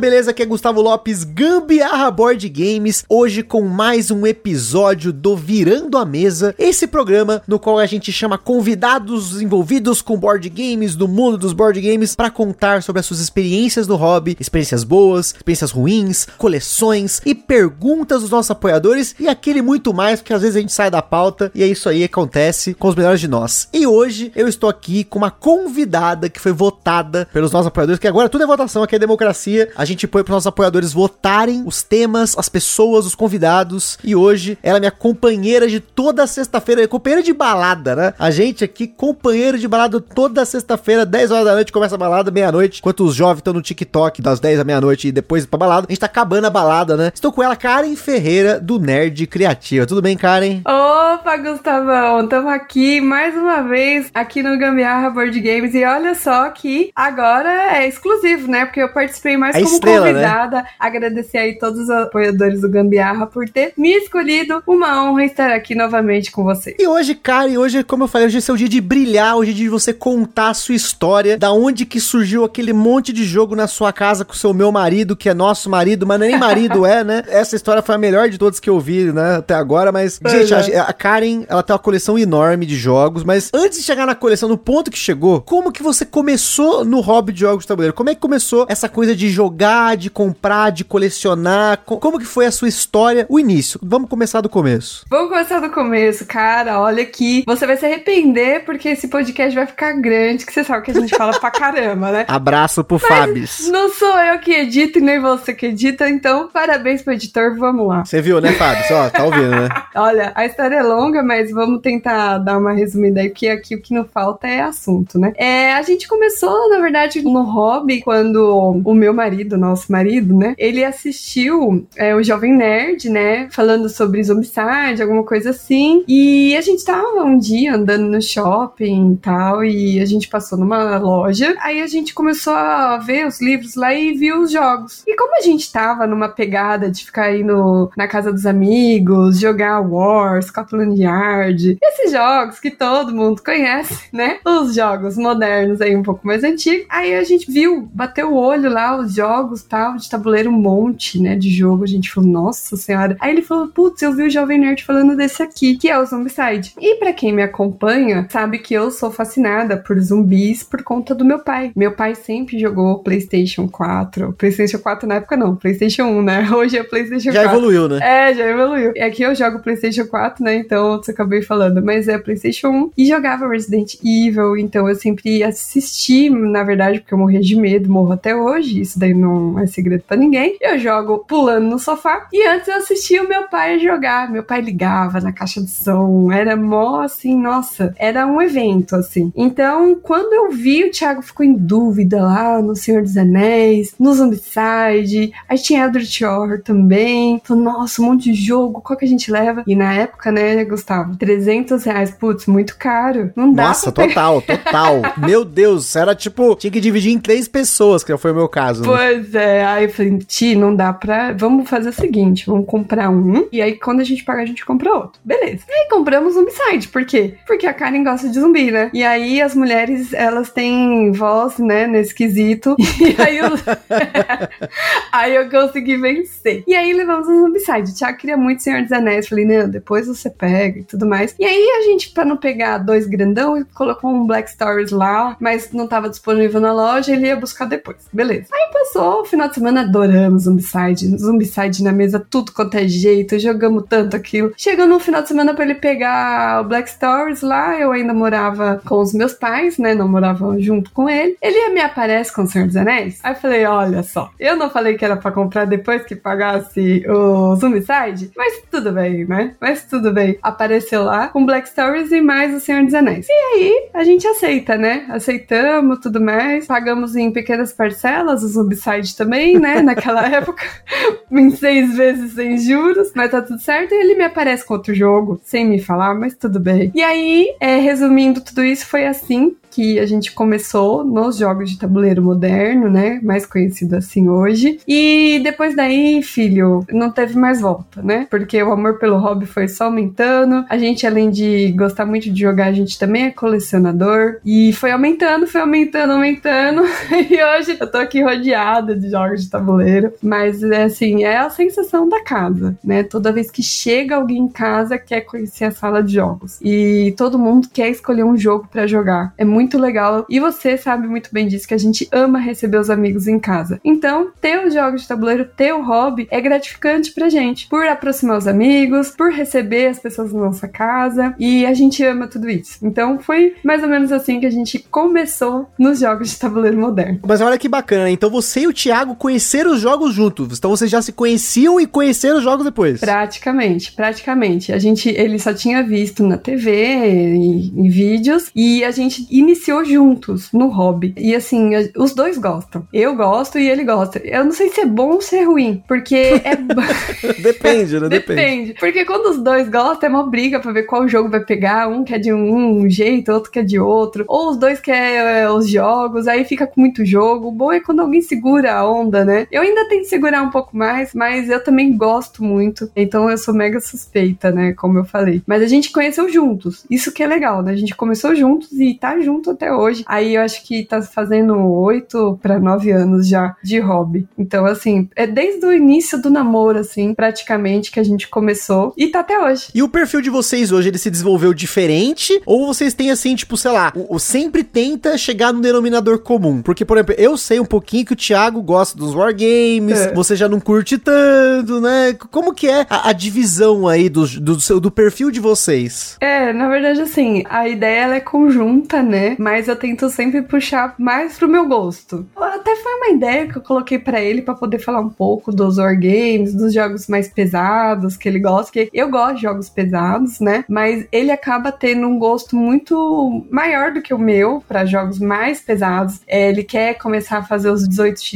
[0.00, 0.30] Beleza?
[0.30, 6.06] Aqui é Gustavo Lopes, Gambiarra Board Games, hoje com mais um episódio do Virando a
[6.06, 11.36] Mesa, esse programa no qual a gente chama convidados envolvidos com board games, do mundo
[11.36, 16.26] dos board games, para contar sobre as suas experiências no hobby, experiências boas, experiências ruins,
[16.38, 20.72] coleções e perguntas dos nossos apoiadores e aquele muito mais, porque às vezes a gente
[20.72, 23.68] sai da pauta e é isso aí acontece com os melhores de nós.
[23.70, 28.08] E hoje eu estou aqui com uma convidada que foi votada pelos nossos apoiadores, que
[28.08, 31.82] agora tudo é votação, aqui é democracia a gente põe para nossos apoiadores votarem os
[31.82, 33.98] temas, as pessoas, os convidados.
[34.02, 38.14] E hoje ela é minha companheira de toda sexta-feira, companheira de balada, né?
[38.18, 42.30] A gente aqui, companheiro de balada toda sexta-feira, 10 horas da noite, começa a balada,
[42.30, 42.80] meia-noite.
[42.80, 45.92] Enquanto os jovens estão no TikTok das 10 da meia-noite e depois pra balada, a
[45.92, 47.10] gente tá acabando a balada, né?
[47.12, 49.86] Estou com ela, Karen Ferreira, do Nerd Criativa.
[49.86, 50.60] Tudo bem, Karen?
[50.64, 52.24] Opa, Gustavão!
[52.24, 55.74] Estamos aqui mais uma vez, aqui no Gambiarra Board Games.
[55.74, 58.64] E olha só que agora é exclusivo, né?
[58.64, 60.12] Porque eu participei mais A como estrela, né?
[60.12, 60.64] convidada.
[60.78, 64.62] Agradecer aí todos os apoiadores do Gambiarra por ter me escolhido.
[64.66, 66.76] Uma honra estar aqui novamente com vocês.
[66.78, 69.54] E hoje, Karen, hoje, como eu falei, hoje é seu dia de brilhar, hoje é
[69.54, 73.54] dia de você contar a sua história, da onde que surgiu aquele monte de jogo
[73.54, 76.84] na sua casa com o seu meu marido, que é nosso marido, mas nem marido
[76.86, 77.22] é, né?
[77.28, 80.48] Essa história foi a melhor de todas que eu vi, né, até agora, mas, Pois
[80.48, 80.78] gente, é.
[80.78, 84.14] a, a Karen, ela tem uma coleção enorme de jogos, mas antes de chegar na
[84.14, 87.94] coleção, no ponto que chegou, como que você começou no hobby de jogos de tabuleiro?
[87.94, 89.59] Como é que começou essa coisa de jogar,
[89.96, 91.78] de comprar, de colecionar?
[91.84, 93.78] Co- Como que foi a sua história, o início?
[93.82, 95.04] Vamos começar do começo.
[95.10, 96.80] Vamos começar do começo, cara.
[96.80, 97.44] Olha aqui.
[97.46, 100.94] Você vai se arrepender porque esse podcast vai ficar grande, que você sabe que a
[101.00, 102.24] gente fala pra caramba, né?
[102.28, 103.68] Abraço pro Fabs.
[103.68, 107.86] Não sou eu que edito e nem você que edita, então parabéns pro editor, vamos
[107.86, 108.04] lá.
[108.04, 108.90] Você viu, né, Fabs?
[108.90, 109.68] Ó, tá ouvindo, né?
[109.94, 113.82] Olha, a história é longa, mas vamos tentar dar uma resumida aí, porque aqui o
[113.82, 115.32] que não falta é assunto, né?
[115.36, 120.54] É, a gente começou, na verdade, no hobby quando o meu marido, nosso marido, né?
[120.58, 123.48] Ele assistiu é, o Jovem Nerd, né?
[123.50, 126.04] Falando sobre Zombicide, alguma coisa assim.
[126.06, 130.58] E a gente tava um dia andando no shopping e tal, e a gente passou
[130.58, 131.54] numa loja.
[131.60, 135.02] Aí a gente começou a ver os livros lá e viu os jogos.
[135.06, 139.80] E como a gente tava numa pegada de ficar indo na casa dos amigos, jogar
[139.80, 144.38] War, Scotland Yard, esses jogos que todo mundo conhece, né?
[144.44, 146.86] Os jogos modernos aí um pouco mais antigos.
[146.88, 151.20] Aí a gente viu, bateu o olho lá, os jogos tal, de tabuleiro, um monte,
[151.20, 151.84] né, de jogo.
[151.84, 153.16] A gente falou, nossa senhora.
[153.20, 156.04] Aí ele falou, putz, eu vi o Jovem Nerd falando desse aqui, que é o
[156.04, 156.74] Zombicide.
[156.78, 161.24] E pra quem me acompanha, sabe que eu sou fascinada por zumbis por conta do
[161.24, 161.72] meu pai.
[161.74, 164.32] Meu pai sempre jogou PlayStation 4.
[164.34, 166.50] PlayStation 4 na época não, PlayStation 1, né?
[166.54, 167.58] Hoje é PlayStation Já 4.
[167.58, 167.98] evoluiu, né?
[168.02, 168.92] É, já evoluiu.
[168.94, 170.56] E aqui eu jogo PlayStation 4, né?
[170.56, 174.56] Então eu acabei falando, mas é PlayStation 1 e jogava Resident Evil.
[174.56, 178.80] Então eu sempre assisti, na verdade, porque eu morria de medo, morro até hoje.
[178.80, 180.56] Isso daí não é segredo pra ninguém.
[180.60, 182.28] Eu jogo pulando no sofá.
[182.32, 184.30] E antes eu assistia o meu pai jogar.
[184.30, 186.30] Meu pai ligava na caixa de som.
[186.32, 189.32] Era mó assim, nossa, era um evento assim.
[189.34, 194.12] Então quando eu vi, o Thiago ficou em dúvida lá no Senhor dos Anéis, no
[194.14, 195.32] Zombicide.
[195.48, 197.40] Aí tinha Eldritch Horror também.
[197.44, 199.62] Falou, nossa, um monte de jogo, qual que a gente leva?
[199.66, 201.16] E na época, né, Gustavo?
[201.16, 203.30] 300 reais, putz, muito caro.
[203.34, 205.02] Não dá Nossa, total, total.
[205.18, 208.82] Meu Deus, era tipo, tinha que dividir em três pessoas, que foi o meu caso.
[208.82, 208.86] Né?
[209.34, 211.32] É, aí eu falei, Ti, não dá pra.
[211.32, 214.64] Vamos fazer o seguinte: vamos comprar um, e aí quando a gente pagar, a gente
[214.64, 215.20] compra outro.
[215.24, 215.64] Beleza.
[215.68, 217.34] E aí compramos Zombicide, por quê?
[217.46, 218.90] Porque a Karen gosta de zumbi, né?
[218.92, 222.76] E aí as mulheres, elas têm voz, né, nesse quesito.
[223.00, 223.48] E aí eu.
[225.10, 226.62] aí eu consegui vencer.
[226.66, 227.90] E aí levamos o Zombicide.
[227.90, 229.28] O Thiago queria muito Senhor dos Anéis.
[229.28, 231.34] Falei, não, depois você pega e tudo mais.
[231.38, 235.72] E aí a gente, pra não pegar dois grandão, colocou um Black Stories lá, mas
[235.72, 238.06] não tava disponível na loja, ele ia buscar depois.
[238.12, 238.48] Beleza.
[238.52, 241.16] Aí passou o final de semana, adoramos Zombicide.
[241.18, 244.52] Zombicide na mesa, tudo quanto é jeito, jogamos tanto aquilo.
[244.56, 248.80] Chegou no final de semana pra ele pegar o Black Stories lá, eu ainda morava
[248.84, 249.94] com os meus pais, né?
[249.94, 251.36] Não morava junto com ele.
[251.40, 253.18] Ele me aparece com o Senhor dos Anéis.
[253.22, 257.04] Aí eu falei, olha só, eu não falei que era pra comprar depois que pagasse
[257.08, 259.54] o Zombicide, mas tudo bem, né?
[259.60, 260.38] Mas tudo bem.
[260.42, 263.26] Apareceu lá com Black Stories e mais o Senhor dos Anéis.
[263.28, 265.06] E aí a gente aceita, né?
[265.08, 269.80] Aceitamos tudo mais, pagamos em pequenas parcelas os Zombicide também, né?
[269.82, 270.62] Naquela época,
[271.30, 273.92] em seis vezes sem juros, mas tá tudo certo.
[273.92, 276.90] E ele me aparece com outro jogo, sem me falar, mas tudo bem.
[276.94, 281.78] E aí, é, resumindo tudo isso, foi assim que a gente começou nos jogos de
[281.78, 283.20] tabuleiro moderno, né?
[283.22, 284.80] Mais conhecido assim hoje.
[284.86, 288.26] E depois daí, filho, não teve mais volta, né?
[288.28, 290.64] Porque o amor pelo hobby foi só aumentando.
[290.68, 294.38] A gente, além de gostar muito de jogar, a gente também é colecionador.
[294.44, 296.82] E foi aumentando, foi aumentando, aumentando.
[297.30, 300.12] e hoje eu tô aqui rodeada de jogos de tabuleiro.
[300.22, 303.02] Mas, é assim, é a sensação da casa, né?
[303.02, 306.58] Toda vez que chega alguém em casa, quer conhecer a sala de jogos.
[306.62, 309.32] E todo mundo quer escolher um jogo para jogar.
[309.38, 310.24] É muito muito legal.
[310.28, 313.78] E você sabe muito bem disso, que a gente ama receber os amigos em casa.
[313.84, 317.68] Então, ter os jogos de tabuleiro, ter o hobby, é gratificante pra gente.
[317.68, 321.34] Por aproximar os amigos, por receber as pessoas na nossa casa.
[321.38, 322.78] E a gente ama tudo isso.
[322.82, 327.20] Então, foi mais ou menos assim que a gente começou nos jogos de tabuleiro moderno.
[327.26, 330.58] Mas olha que bacana, então você e o Thiago conheceram os jogos juntos.
[330.58, 333.00] Então vocês já se conheciam e conheceram os jogos depois.
[333.00, 334.72] Praticamente, praticamente.
[334.72, 339.84] A gente, ele só tinha visto na TV e em vídeos e a gente iniciou
[339.84, 341.14] juntos no hobby.
[341.16, 342.86] E assim, os dois gostam.
[342.92, 344.18] Eu gosto e ele gosta.
[344.24, 346.14] Eu não sei se é bom ou se é ruim, porque
[346.44, 346.56] é.
[347.40, 348.08] Depende, né?
[348.08, 348.40] Depende.
[348.40, 348.74] Depende.
[348.74, 351.88] Porque quando os dois gostam, é uma briga pra ver qual jogo vai pegar.
[351.88, 354.24] Um quer de um, jeito, outro quer de outro.
[354.28, 357.48] Ou os dois querem é, os jogos, aí fica com muito jogo.
[357.48, 359.46] O bom é quando alguém segura a onda, né?
[359.50, 362.90] Eu ainda tenho que segurar um pouco mais, mas eu também gosto muito.
[362.94, 364.72] Então eu sou mega suspeita, né?
[364.72, 365.42] Como eu falei.
[365.46, 366.84] Mas a gente conheceu juntos.
[366.90, 367.72] Isso que é legal, né?
[367.72, 370.04] A gente começou juntos e tá junto até hoje.
[370.06, 374.26] Aí eu acho que tá fazendo oito para nove anos já de hobby.
[374.38, 379.08] Então, assim, é desde o início do namoro, assim, praticamente, que a gente começou e
[379.08, 379.68] tá até hoje.
[379.74, 382.40] E o perfil de vocês hoje, ele se desenvolveu diferente?
[382.44, 386.62] Ou vocês têm, assim, tipo, sei lá, o, o sempre tenta chegar no denominador comum?
[386.62, 390.14] Porque, por exemplo, eu sei um pouquinho que o Thiago gosta dos wargames, é.
[390.14, 392.14] você já não curte tanto, né?
[392.30, 396.16] Como que é a, a divisão aí do, do, seu, do perfil de vocês?
[396.20, 399.36] É, na verdade, assim, a ideia ela é conjunta, né?
[399.38, 402.26] Mas eu tento sempre puxar mais pro meu gosto.
[402.36, 405.78] Até foi uma ideia que eu coloquei para ele para poder falar um pouco dos
[405.78, 410.64] wargames, dos jogos mais pesados que ele gosta, que eu gosto de jogos pesados, né?
[410.68, 415.60] Mas ele acaba tendo um gosto muito maior do que o meu para jogos mais
[415.60, 416.20] pesados.
[416.26, 417.86] É, ele quer começar a fazer os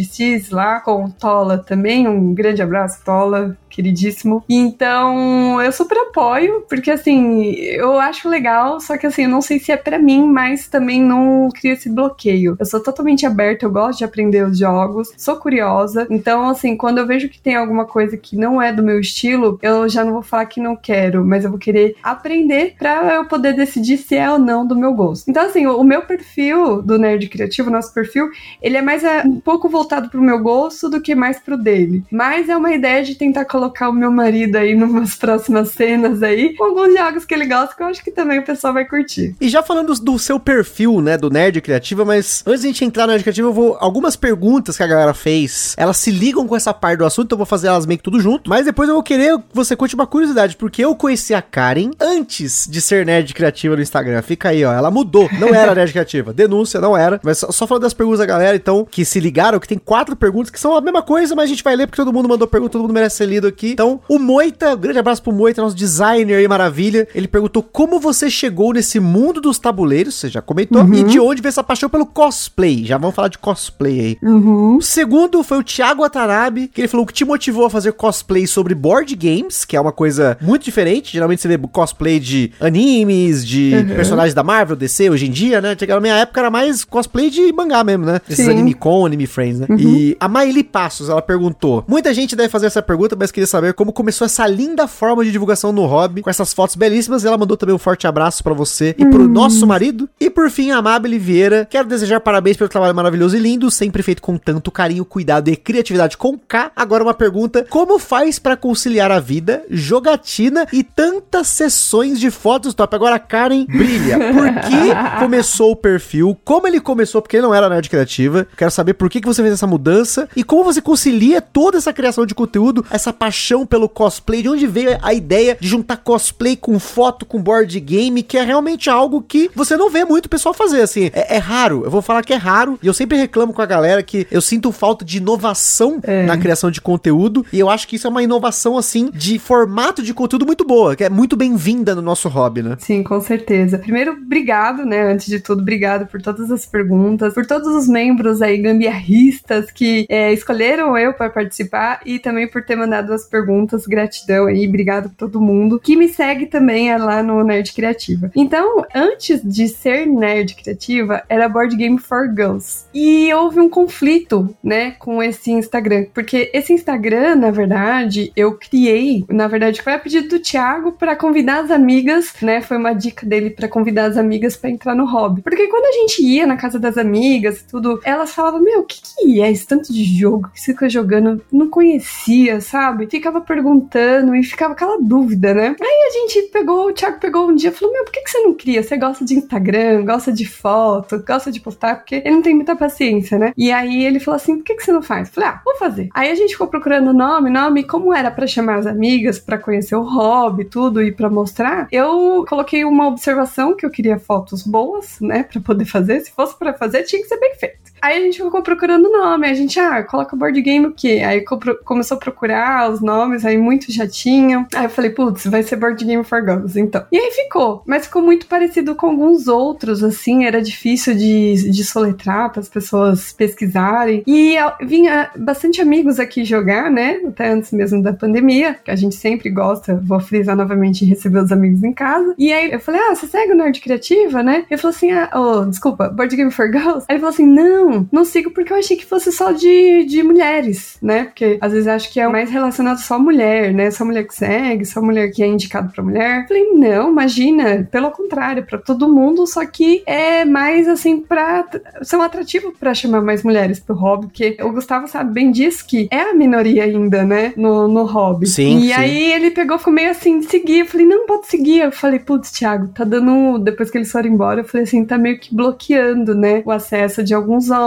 [0.04, 2.06] 18xx lá com o Tola também.
[2.08, 4.44] Um grande abraço, Tola queridíssimo.
[4.48, 9.58] Então, eu super apoio, porque assim, eu acho legal, só que assim, eu não sei
[9.58, 12.56] se é para mim, mas também não cria esse bloqueio.
[12.58, 16.06] Eu sou totalmente aberta, eu gosto de aprender os jogos, sou curiosa.
[16.08, 19.58] Então, assim, quando eu vejo que tem alguma coisa que não é do meu estilo,
[19.60, 23.24] eu já não vou falar que não quero, mas eu vou querer aprender para eu
[23.26, 25.28] poder decidir se é ou não do meu gosto.
[25.28, 28.28] Então, assim, o, meu perfil do Nerd Criativo, nosso perfil,
[28.62, 32.04] ele é mais é, um pouco voltado pro meu gosto do que mais pro dele.
[32.10, 36.22] Mas é uma ideia de tentar colocar colocar o meu marido aí numas próximas cenas
[36.22, 38.84] aí, com alguns jogos que ele gosta, que eu acho que também o pessoal vai
[38.84, 39.34] curtir.
[39.40, 42.84] E já falando do seu perfil, né, do Nerd Criativa, mas antes de a gente
[42.84, 43.76] entrar no Nerd Criativa, eu vou.
[43.80, 47.36] Algumas perguntas que a galera fez, elas se ligam com essa parte do assunto, então
[47.36, 48.50] eu vou fazer elas meio que tudo junto.
[48.50, 51.90] Mas depois eu vou querer que você conte uma curiosidade, porque eu conheci a Karen
[52.00, 54.20] antes de ser Nerd Criativa no Instagram.
[54.22, 54.72] Fica aí, ó.
[54.72, 55.28] Ela mudou.
[55.38, 56.32] Não era Nerd Criativa.
[56.34, 57.20] Denúncia, não era.
[57.22, 60.14] Mas só, só falando das perguntas da galera, então, que se ligaram, que tem quatro
[60.14, 62.46] perguntas que são a mesma coisa, mas a gente vai ler porque todo mundo mandou
[62.46, 63.53] pergunta, todo mundo merece ser lido.
[63.62, 67.06] Então, o Moita, um grande abraço pro Moita, nosso designer aí, maravilha.
[67.14, 70.94] Ele perguntou como você chegou nesse mundo dos tabuleiros, você já comentou, uhum.
[70.94, 72.84] e de onde veio essa paixão pelo cosplay.
[72.84, 74.18] Já vamos falar de cosplay aí.
[74.22, 74.76] Uhum.
[74.76, 78.46] O segundo foi o Thiago Atarabe, que ele falou que te motivou a fazer cosplay
[78.46, 81.12] sobre board games, que é uma coisa muito diferente.
[81.12, 83.94] Geralmente você vê cosplay de animes, de uhum.
[83.94, 85.76] personagens da Marvel, DC, hoje em dia, né?
[85.88, 88.20] Na minha época era mais cosplay de mangá mesmo, né?
[88.28, 89.66] Esses anime con, anime friends, né?
[89.68, 89.76] Uhum.
[89.78, 91.84] E a Maíli Passos, ela perguntou.
[91.88, 95.32] Muita gente deve fazer essa pergunta, mas queria saber como começou essa linda forma de
[95.32, 97.24] divulgação no hobby, com essas fotos belíssimas.
[97.24, 99.28] Ela mandou também um forte abraço para você e pro hum.
[99.28, 100.08] nosso marido.
[100.20, 101.66] E por fim, a Amabile Vieira.
[101.70, 105.56] Quero desejar parabéns pelo trabalho maravilhoso e lindo, sempre feito com tanto carinho, cuidado e
[105.56, 106.72] criatividade com K.
[106.74, 112.74] Agora uma pergunta: como faz para conciliar a vida, jogatina e tantas sessões de fotos
[112.74, 112.94] top?
[112.94, 114.18] Agora a Karen brilha.
[114.32, 116.38] Por que começou o perfil?
[116.44, 117.22] Como ele começou?
[117.22, 118.46] Porque ele não era nerd criativa.
[118.56, 121.92] Quero saber por que, que você fez essa mudança e como você concilia toda essa
[121.92, 124.42] criação de conteúdo, essa paixão paixão pelo cosplay?
[124.42, 128.44] De onde veio a ideia de juntar cosplay com foto, com board game, que é
[128.44, 131.10] realmente algo que você não vê muito o pessoal fazer, assim.
[131.12, 133.66] É, é raro, eu vou falar que é raro, e eu sempre reclamo com a
[133.66, 136.24] galera que eu sinto falta de inovação É.
[136.26, 140.02] na criação de conteúdo, e eu acho que isso é uma inovação, assim, de formato
[140.02, 142.76] de conteúdo muito boa, que é muito bem-vinda no nosso hobby, né?
[142.78, 143.78] Sim, com certeza.
[143.78, 145.10] Primeiro, obrigado, né?
[145.12, 150.06] Antes de tudo, obrigado por todas as perguntas, por todos os membros aí gambiarristas que
[150.08, 153.86] é, escolheram eu para participar e também por ter mandado as perguntas.
[153.86, 158.30] Gratidão aí, obrigado por todo mundo que me segue também é lá no Nerd Criativa.
[158.34, 162.86] Então, antes de ser Nerd Criativa, era Board Game for Girls.
[162.92, 169.24] E houve um conflito, né, com esse Instagram, porque esse Instagram, na verdade, eu criei,
[169.28, 172.60] na verdade, foi a pedido do Thiago para convidar as amigas, né?
[172.60, 175.42] Foi uma dica dele para convidar as amigas para entrar no hobby.
[175.42, 178.84] Porque quando a gente ia na casa das amigas e tudo, elas falavam: Meu, o
[178.84, 181.42] que, que é esse tanto de jogo que você fica jogando?
[181.52, 183.03] Não conhecia, sabe?
[183.08, 185.76] Ficava perguntando e ficava aquela dúvida, né?
[185.80, 188.30] Aí a gente pegou, o Thiago pegou um dia e falou: Meu, por que, que
[188.30, 188.82] você não cria?
[188.82, 192.76] Você gosta de Instagram, gosta de foto, gosta de postar, porque ele não tem muita
[192.76, 193.52] paciência, né?
[193.56, 195.28] E aí ele falou assim: Por que, que você não faz?
[195.28, 196.08] Eu falei: Ah, vou fazer.
[196.14, 199.58] Aí a gente ficou procurando nome, nome, e como era para chamar as amigas, para
[199.58, 204.62] conhecer o hobby, tudo e para mostrar, eu coloquei uma observação que eu queria fotos
[204.62, 206.20] boas, né, para poder fazer.
[206.20, 207.93] Se fosse para fazer, tinha que ser bem feito.
[208.04, 211.22] Aí a gente ficou procurando nome, a gente, ah, coloca board game o quê?
[211.26, 214.66] Aí co- começou a procurar os nomes, aí muitos já tinham.
[214.74, 217.02] Aí eu falei, putz, vai ser board game for girls, então.
[217.10, 221.82] E aí ficou, mas ficou muito parecido com alguns outros, assim, era difícil de, de
[221.82, 224.22] soletrar para as pessoas pesquisarem.
[224.26, 229.14] E vinha bastante amigos aqui jogar, né, até antes mesmo da pandemia, que a gente
[229.14, 232.34] sempre gosta, vou frisar novamente, receber os amigos em casa.
[232.36, 234.66] E aí eu falei, ah, você segue o Nerd Criativa, né?
[234.70, 237.06] Ele falou assim, ah, oh, desculpa, Board Game for Girls?
[237.08, 240.22] Aí ele falou assim, não, não sigo porque eu achei que fosse só de, de
[240.22, 241.24] mulheres, né?
[241.24, 243.90] Porque às vezes acho que é mais relacionado só a mulher, né?
[243.90, 246.46] Só mulher que segue, só mulher que é indicado pra mulher.
[246.46, 251.66] Falei, não, imagina, pelo contrário, pra todo mundo, só que é mais assim pra
[252.02, 255.84] ser um atrativo pra chamar mais mulheres pro hobby, porque o Gustavo sabe bem disso
[255.86, 257.52] que é a minoria ainda, né?
[257.56, 258.46] No, no hobby.
[258.46, 258.92] Sim, E sim.
[258.92, 260.80] aí ele pegou, ficou meio assim de seguir.
[260.80, 261.80] Eu falei, não, pode seguir.
[261.80, 263.58] Eu falei, putz, Thiago, tá dando.
[263.58, 266.62] Depois que eles foram embora, eu falei assim, tá meio que bloqueando, né?
[266.64, 267.83] O acesso de alguns homens.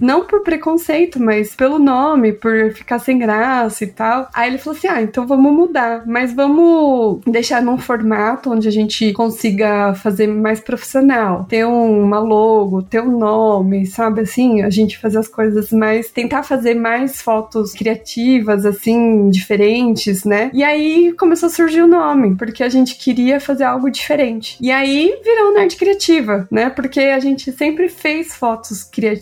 [0.00, 4.28] Não por preconceito, mas pelo nome, por ficar sem graça e tal.
[4.34, 6.02] Aí ele falou assim: ah, então vamos mudar.
[6.06, 11.44] Mas vamos deixar num formato onde a gente consiga fazer mais profissional.
[11.44, 14.62] Ter um- uma logo, ter um nome, sabe assim?
[14.62, 16.10] A gente fazer as coisas mais.
[16.10, 20.50] Tentar fazer mais fotos criativas, assim, diferentes, né?
[20.52, 24.56] E aí começou a surgir o nome, porque a gente queria fazer algo diferente.
[24.60, 26.70] E aí virou Nerd Criativa, né?
[26.70, 29.16] Porque a gente sempre fez fotos criativas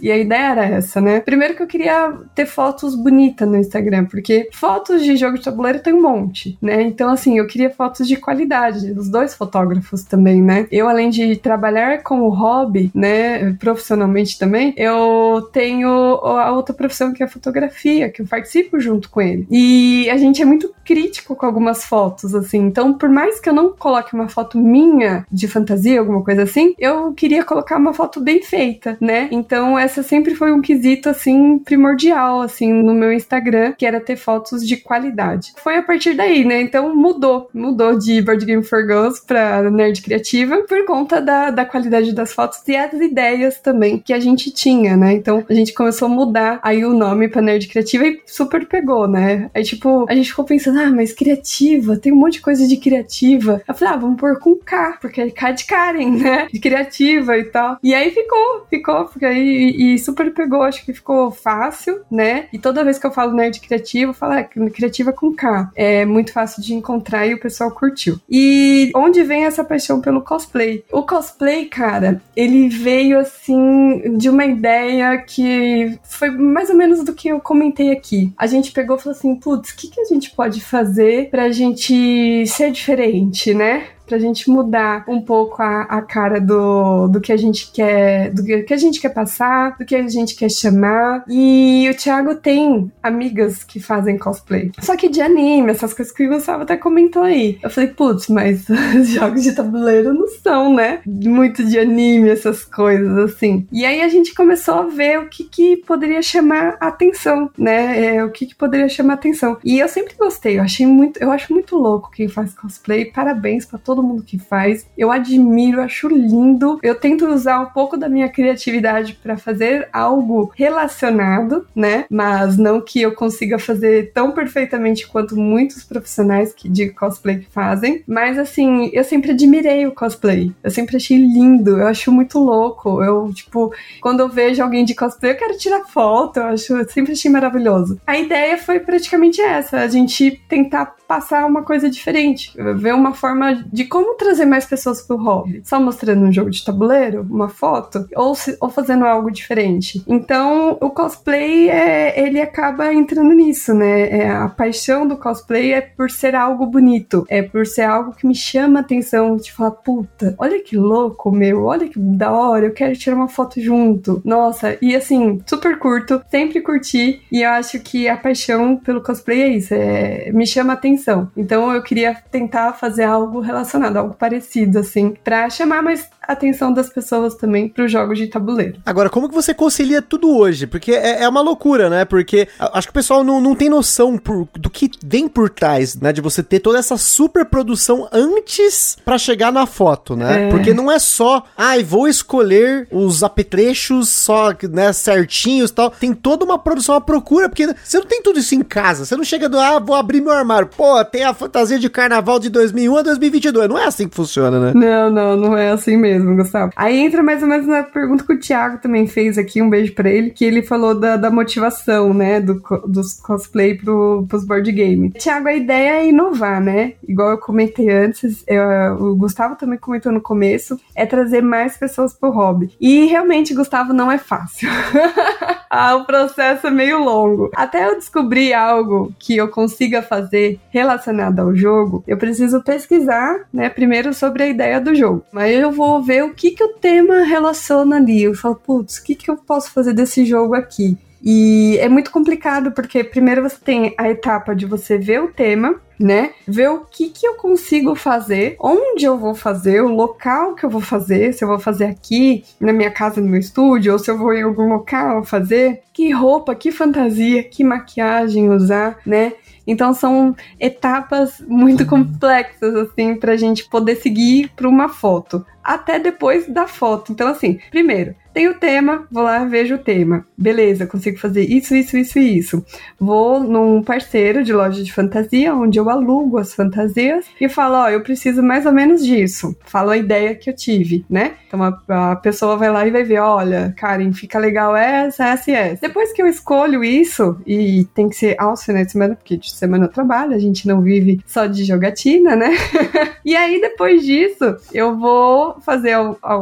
[0.00, 1.20] e a ideia era essa, né?
[1.20, 5.80] Primeiro que eu queria ter fotos bonitas no Instagram, porque fotos de jogo de tabuleiro
[5.80, 6.82] tem um monte, né?
[6.82, 10.66] Então, assim, eu queria fotos de qualidade, dos dois fotógrafos também, né?
[10.70, 17.12] Eu, além de trabalhar com o hobby, né, profissionalmente também, eu tenho a outra profissão
[17.12, 19.46] que é a fotografia, que eu participo junto com ele.
[19.50, 22.58] E a gente é muito crítico com algumas fotos, assim.
[22.58, 26.74] Então, por mais que eu não coloque uma foto minha de fantasia, alguma coisa assim,
[26.78, 29.28] eu queria colocar uma foto bem feita, né?
[29.38, 34.16] Então, essa sempre foi um quesito, assim, primordial, assim, no meu Instagram, que era ter
[34.16, 35.52] fotos de qualidade.
[35.56, 36.60] Foi a partir daí, né?
[36.60, 37.48] Então, mudou.
[37.52, 42.32] Mudou de Board Game for Girls pra Nerd Criativa por conta da, da qualidade das
[42.32, 45.12] fotos e as ideias também que a gente tinha, né?
[45.12, 49.06] Então, a gente começou a mudar aí o nome pra Nerd Criativa e super pegou,
[49.06, 49.50] né?
[49.54, 52.76] Aí, tipo, a gente ficou pensando, ah, mas criativa, tem um monte de coisa de
[52.76, 53.62] criativa.
[53.66, 56.48] Eu falei, ah, vamos pôr com K, porque é K de Karen, né?
[56.52, 57.78] De criativa e tal.
[57.82, 62.46] E aí ficou, ficou, e, e super pegou, acho que ficou fácil, né?
[62.52, 65.70] E toda vez que eu falo nerd criativo, eu falo, é, criativa com K.
[65.74, 68.20] É muito fácil de encontrar e o pessoal curtiu.
[68.28, 70.84] E onde vem essa paixão pelo cosplay?
[70.92, 77.12] O cosplay, cara, ele veio assim de uma ideia que foi mais ou menos do
[77.12, 78.32] que eu comentei aqui.
[78.36, 81.50] A gente pegou e falou assim: putz, o que, que a gente pode fazer pra
[81.50, 83.84] gente ser diferente, né?
[84.06, 88.44] Pra gente mudar um pouco a, a cara do, do que a gente quer, do
[88.44, 91.24] que, a gente quer passar, do que a gente quer chamar.
[91.28, 94.70] E o Thiago tem amigas que fazem cosplay.
[94.80, 97.58] Só que de anime, essas coisas que o Gustavo até comentou aí.
[97.62, 98.66] Eu falei, putz, mas
[98.98, 101.00] os jogos de tabuleiro não são, né?
[101.06, 103.66] Muito de anime, essas coisas assim.
[103.72, 108.16] E aí a gente começou a ver o que, que poderia chamar a atenção, né?
[108.16, 109.58] É, o que, que poderia chamar a atenção.
[109.64, 113.06] E eu sempre gostei, eu achei muito, eu acho muito louco quem faz cosplay.
[113.06, 114.86] Parabéns pra todo todo mundo que faz.
[114.96, 116.78] Eu admiro, acho lindo.
[116.82, 122.04] Eu tento usar um pouco da minha criatividade para fazer algo relacionado, né?
[122.10, 127.50] Mas não que eu consiga fazer tão perfeitamente quanto muitos profissionais que de cosplay que
[127.50, 128.04] fazem.
[128.06, 130.52] Mas assim, eu sempre admirei o cosplay.
[130.62, 131.78] Eu sempre achei lindo.
[131.78, 133.02] Eu acho muito louco.
[133.02, 136.38] Eu, tipo, quando eu vejo alguém de cosplay, eu quero tirar foto.
[136.38, 137.98] Eu acho, eu sempre achei maravilhoso.
[138.06, 143.64] A ideia foi praticamente essa: a gente tentar passar uma coisa diferente, ver uma forma
[143.72, 145.62] de como trazer mais pessoas pro hobby.
[145.64, 150.02] Só mostrando um jogo de tabuleiro, uma foto, ou, se, ou fazendo algo diferente.
[150.06, 154.08] Então, o cosplay, é, ele acaba entrando nisso, né?
[154.08, 158.26] É, a paixão do cosplay é por ser algo bonito, é por ser algo que
[158.26, 162.66] me chama a atenção, de falar, puta, olha que louco, meu, olha que da hora,
[162.66, 164.20] eu quero tirar uma foto junto.
[164.24, 169.42] Nossa, e assim, super curto, sempre curti, e eu acho que a paixão pelo cosplay
[169.42, 171.30] é isso, é, me chama a atenção.
[171.36, 176.88] Então eu queria tentar fazer algo relacionado, algo parecido, assim, pra chamar mais atenção das
[176.88, 178.80] pessoas também pros jogos de tabuleiro.
[178.84, 180.66] Agora, como que você concilia tudo hoje?
[180.66, 182.04] Porque é, é uma loucura, né?
[182.04, 185.94] Porque acho que o pessoal não, não tem noção por, do que vem por trás,
[185.96, 186.12] né?
[186.12, 190.48] De você ter toda essa super produção antes para chegar na foto, né?
[190.48, 190.50] É.
[190.50, 195.90] Porque não é só, ai, ah, vou escolher os apetrechos só, né, certinhos e tal.
[195.90, 199.04] Tem toda uma produção, uma procura, porque você não tem tudo isso em casa.
[199.04, 200.68] Você não chega do, ah, vou abrir meu armário.
[200.76, 203.65] Pô, tem a fantasia de carnaval de 2001 a 2022.
[203.68, 204.72] Não é assim que funciona, né?
[204.74, 206.72] Não, não, não é assim mesmo, Gustavo.
[206.76, 209.94] Aí entra mais ou menos na pergunta que o Thiago também fez aqui, um beijo
[209.94, 214.70] para ele, que ele falou da, da motivação, né, do, dos cosplay pro, pros board
[214.72, 215.10] game.
[215.10, 216.94] Thiago, a ideia é inovar, né?
[217.06, 218.62] Igual eu comentei antes, eu,
[218.98, 222.70] o Gustavo também comentou no começo, é trazer mais pessoas pro hobby.
[222.80, 224.68] E realmente, Gustavo, não é fácil.
[225.76, 227.50] ah, o processo é meio longo.
[227.54, 233.68] Até eu descobrir algo que eu consiga fazer relacionado ao jogo, eu preciso pesquisar, né,
[233.68, 235.22] primeiro sobre a ideia do jogo.
[235.30, 238.22] Mas eu vou ver o que que o tema relaciona ali.
[238.22, 240.96] Eu falo, putz, o que que eu posso fazer desse jogo aqui?
[241.22, 245.80] E é muito complicado porque primeiro você tem a etapa de você ver o tema,
[245.98, 246.30] né?
[246.46, 250.70] Ver o que que eu consigo fazer, onde eu vou fazer, o local que eu
[250.70, 254.10] vou fazer, se eu vou fazer aqui na minha casa, no meu estúdio, ou se
[254.10, 259.32] eu vou em algum local fazer, que roupa, que fantasia, que maquiagem usar, né?
[259.66, 265.98] Então são etapas muito complexas assim para a gente poder seguir para uma foto, até
[265.98, 267.12] depois da foto.
[267.12, 270.26] Então assim, primeiro tem o tema, vou lá, vejo o tema.
[270.36, 272.62] Beleza, consigo fazer isso, isso, isso e isso.
[273.00, 277.84] Vou num parceiro de loja de fantasia, onde eu alugo as fantasias e falo, ó,
[277.84, 279.56] oh, eu preciso mais ou menos disso.
[279.64, 281.36] Falo a ideia que eu tive, né?
[281.46, 285.50] Então a, a pessoa vai lá e vai ver, olha, Karen, fica legal essa, essa
[285.50, 285.80] e essa.
[285.80, 289.86] Depois que eu escolho isso, e tem que ser aos finais de semana, porque semana
[289.86, 292.50] eu trabalho, a gente não vive só de jogatina, né?
[293.24, 295.96] e aí depois disso, eu vou fazer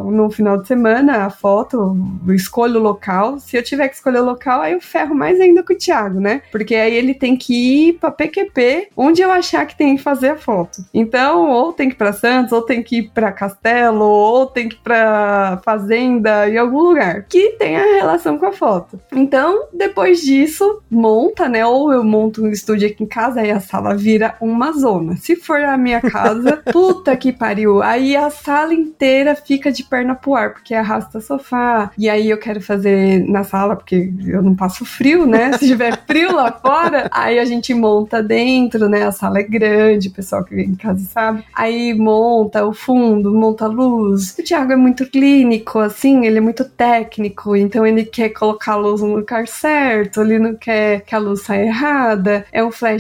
[0.07, 1.97] no final de semana a foto,
[2.29, 3.39] escolho o local.
[3.39, 6.21] Se eu tiver que escolher o local, aí eu ferro mais ainda com o Thiago,
[6.21, 6.43] né?
[6.51, 10.31] Porque aí ele tem que ir pra PQP, onde eu achar que tem que fazer
[10.31, 10.85] a foto.
[10.93, 14.69] Então, ou tem que ir pra Santos, ou tem que ir pra Castelo, ou tem
[14.69, 19.01] que ir pra Fazenda, em algum lugar que tenha relação com a foto.
[19.13, 21.65] Então, depois disso, monta, né?
[21.67, 25.17] Ou eu monto um estúdio aqui em casa e a sala vira uma zona.
[25.17, 27.83] Se for a minha casa, puta que pariu.
[27.83, 32.39] Aí a sala inteira fica de perna pro ar, porque arrasta sofá, e aí eu
[32.39, 35.53] quero fazer na sala, porque eu não passo frio, né?
[35.59, 39.05] Se tiver frio lá fora, aí a gente monta dentro, né?
[39.05, 41.45] A sala é grande, o pessoal que vem em casa sabe.
[41.55, 44.37] Aí monta o fundo, monta a luz.
[44.39, 48.77] O Thiago é muito clínico, assim, ele é muito técnico, então ele quer colocar a
[48.77, 52.47] luz no lugar certo, ele não quer que a luz saia errada.
[52.53, 52.94] É um flash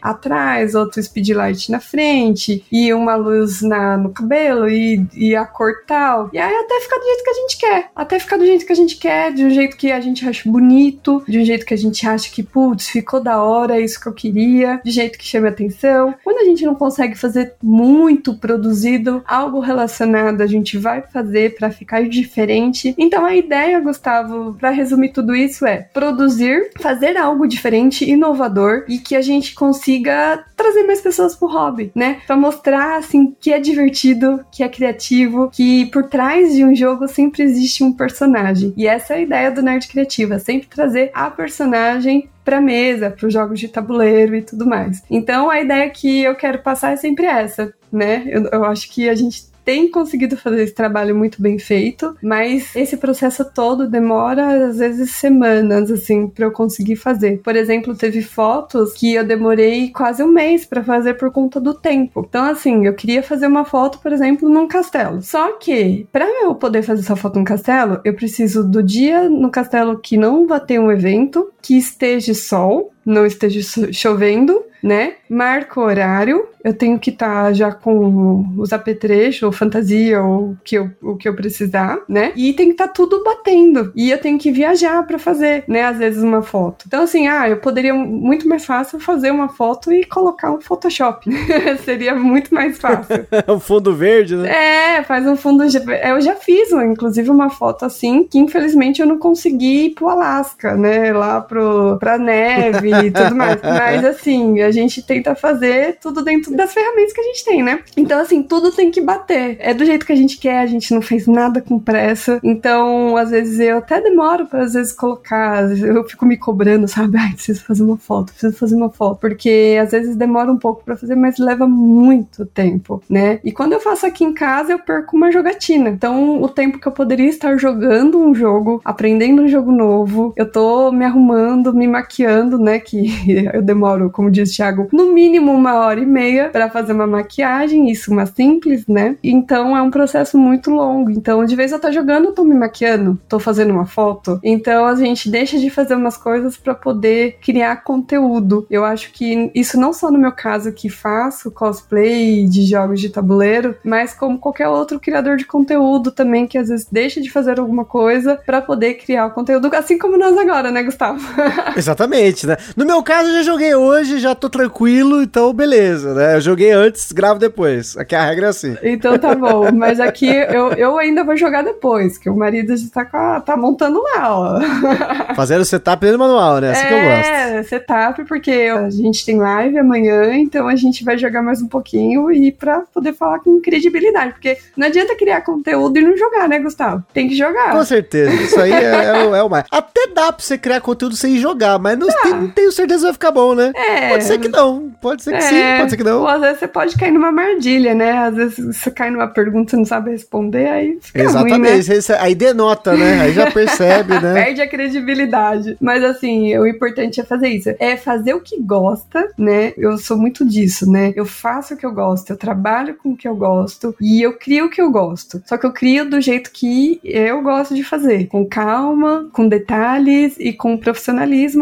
[0.00, 5.72] atrás, outro speedlight na frente, e uma luz na, no cabelo, e, e a cor
[5.86, 6.30] tal.
[6.32, 8.72] E aí até fica do jeito que a gente quer até ficar do jeito que
[8.72, 11.74] a gente quer, de um jeito que a gente acha bonito, de um jeito que
[11.74, 15.18] a gente acha que, putz, ficou da hora, é isso que eu queria, de jeito
[15.18, 16.14] que chame atenção.
[16.24, 21.70] Quando a gente não consegue fazer muito produzido, algo relacionado a gente vai fazer para
[21.70, 22.94] ficar diferente.
[22.96, 28.98] Então a ideia, Gustavo, para resumir tudo isso é produzir, fazer algo diferente, inovador e
[28.98, 32.20] que a gente consiga trazer mais pessoas pro hobby, né?
[32.26, 37.06] Para mostrar assim que é divertido, que é criativo, que por trás de um jogo
[37.08, 38.72] sempre existe um personagem.
[38.76, 43.10] E essa é a ideia do Nerd Criativo, é sempre trazer a personagem para mesa,
[43.10, 45.02] para os jogos de tabuleiro e tudo mais.
[45.10, 48.22] Então a ideia que eu quero passar é sempre essa, né?
[48.26, 52.74] Eu, eu acho que a gente tem conseguido fazer esse trabalho muito bem feito, mas
[52.74, 57.42] esse processo todo demora às vezes semanas assim para eu conseguir fazer.
[57.42, 61.74] Por exemplo, teve fotos que eu demorei quase um mês para fazer por conta do
[61.74, 62.24] tempo.
[62.26, 65.20] Então assim, eu queria fazer uma foto, por exemplo, num castelo.
[65.20, 69.50] Só que para eu poder fazer essa foto num castelo, eu preciso do dia no
[69.50, 73.60] castelo que não vai ter um evento, que esteja sol, não esteja
[73.92, 75.14] chovendo, né?
[75.28, 80.76] Marco horário, eu tenho que estar tá já com os apetrechos, ou fantasia, ou que
[80.76, 82.32] eu, o que eu precisar, né?
[82.36, 83.92] E tem que estar tá tudo batendo.
[83.94, 85.82] E eu tenho que viajar para fazer, né?
[85.82, 86.84] Às vezes uma foto.
[86.86, 91.28] Então, assim, ah, eu poderia muito mais fácil fazer uma foto e colocar um Photoshop.
[91.84, 93.26] Seria muito mais fácil.
[93.48, 94.98] um fundo verde, né?
[94.98, 95.64] É, faz um fundo.
[95.64, 100.76] Eu já fiz, inclusive, uma foto assim, que infelizmente eu não consegui ir pro Alasca,
[100.76, 101.12] né?
[101.12, 101.57] Lá pro,
[101.98, 103.60] pra neve e tudo mais.
[103.62, 107.80] Mas, assim, a gente tenta fazer tudo dentro das ferramentas que a gente tem, né?
[107.96, 109.56] Então, assim, tudo tem que bater.
[109.60, 112.40] É do jeito que a gente quer, a gente não fez nada com pressa.
[112.42, 117.16] Então, às vezes eu até demoro para às vezes colocar, eu fico me cobrando, sabe?
[117.18, 119.20] Ai, preciso fazer uma foto, preciso fazer uma foto.
[119.20, 123.40] Porque às vezes demora um pouco para fazer, mas leva muito tempo, né?
[123.44, 125.88] E quando eu faço aqui em casa, eu perco uma jogatina.
[125.90, 130.50] Então, o tempo que eu poderia estar jogando um jogo, aprendendo um jogo novo, eu
[130.50, 131.37] tô me arrumando,
[131.72, 132.78] me maquiando, né?
[132.78, 133.08] Que
[133.52, 137.06] eu demoro, como diz o Thiago, no mínimo uma hora e meia para fazer uma
[137.06, 139.16] maquiagem, isso uma simples, né?
[139.22, 141.10] Então é um processo muito longo.
[141.10, 144.38] Então, de vez eu tô jogando, eu tô me maquiando, tô fazendo uma foto.
[144.42, 148.66] Então a gente deixa de fazer umas coisas para poder criar conteúdo.
[148.70, 153.10] Eu acho que isso não só no meu caso que faço cosplay de jogos de
[153.10, 157.58] tabuleiro, mas como qualquer outro criador de conteúdo também que às vezes deixa de fazer
[157.58, 161.20] alguma coisa para poder criar o conteúdo, assim como nós agora, né, Gustavo?
[161.76, 162.56] Exatamente, né?
[162.76, 166.36] No meu caso, eu já joguei hoje, já tô tranquilo, então beleza, né?
[166.36, 167.96] Eu joguei antes, gravo depois.
[167.96, 168.76] Aqui a regra é assim.
[168.82, 172.88] Então tá bom, mas aqui eu, eu ainda vou jogar depois, que o marido já
[172.88, 174.60] tá, a, tá montando lá, ó.
[175.34, 176.72] Fazendo setup no manual, né?
[176.72, 177.30] Assim é, que eu gosto.
[177.30, 181.68] É, setup, porque a gente tem live amanhã, então a gente vai jogar mais um
[181.68, 186.48] pouquinho e pra poder falar com credibilidade, porque não adianta criar conteúdo e não jogar,
[186.48, 187.04] né, Gustavo?
[187.12, 187.72] Tem que jogar.
[187.72, 189.64] Com certeza, isso aí é, é, o, é o mais.
[189.70, 193.04] Até dá pra você criar conteúdo sem jogar, mas não, tem, não tenho certeza que
[193.04, 193.72] vai ficar bom, né?
[193.74, 194.08] É.
[194.10, 196.20] Pode ser que não, pode ser que é, sim, pode ser que não.
[196.20, 198.12] Ou às vezes você pode cair numa mardilha, né?
[198.12, 202.18] Às vezes você cai numa pergunta e não sabe responder, aí fica Exatamente, ruim, né?
[202.20, 203.20] aí denota, né?
[203.20, 204.34] Aí já percebe, né?
[204.44, 205.76] Perde a credibilidade.
[205.80, 207.70] Mas assim, o importante é fazer isso.
[207.78, 209.72] É fazer o que gosta, né?
[209.76, 211.12] Eu sou muito disso, né?
[211.16, 214.34] Eu faço o que eu gosto, eu trabalho com o que eu gosto e eu
[214.34, 215.42] crio o que eu gosto.
[215.46, 220.36] Só que eu crio do jeito que eu gosto de fazer, com calma, com detalhes
[220.38, 221.07] e com profissionalismo,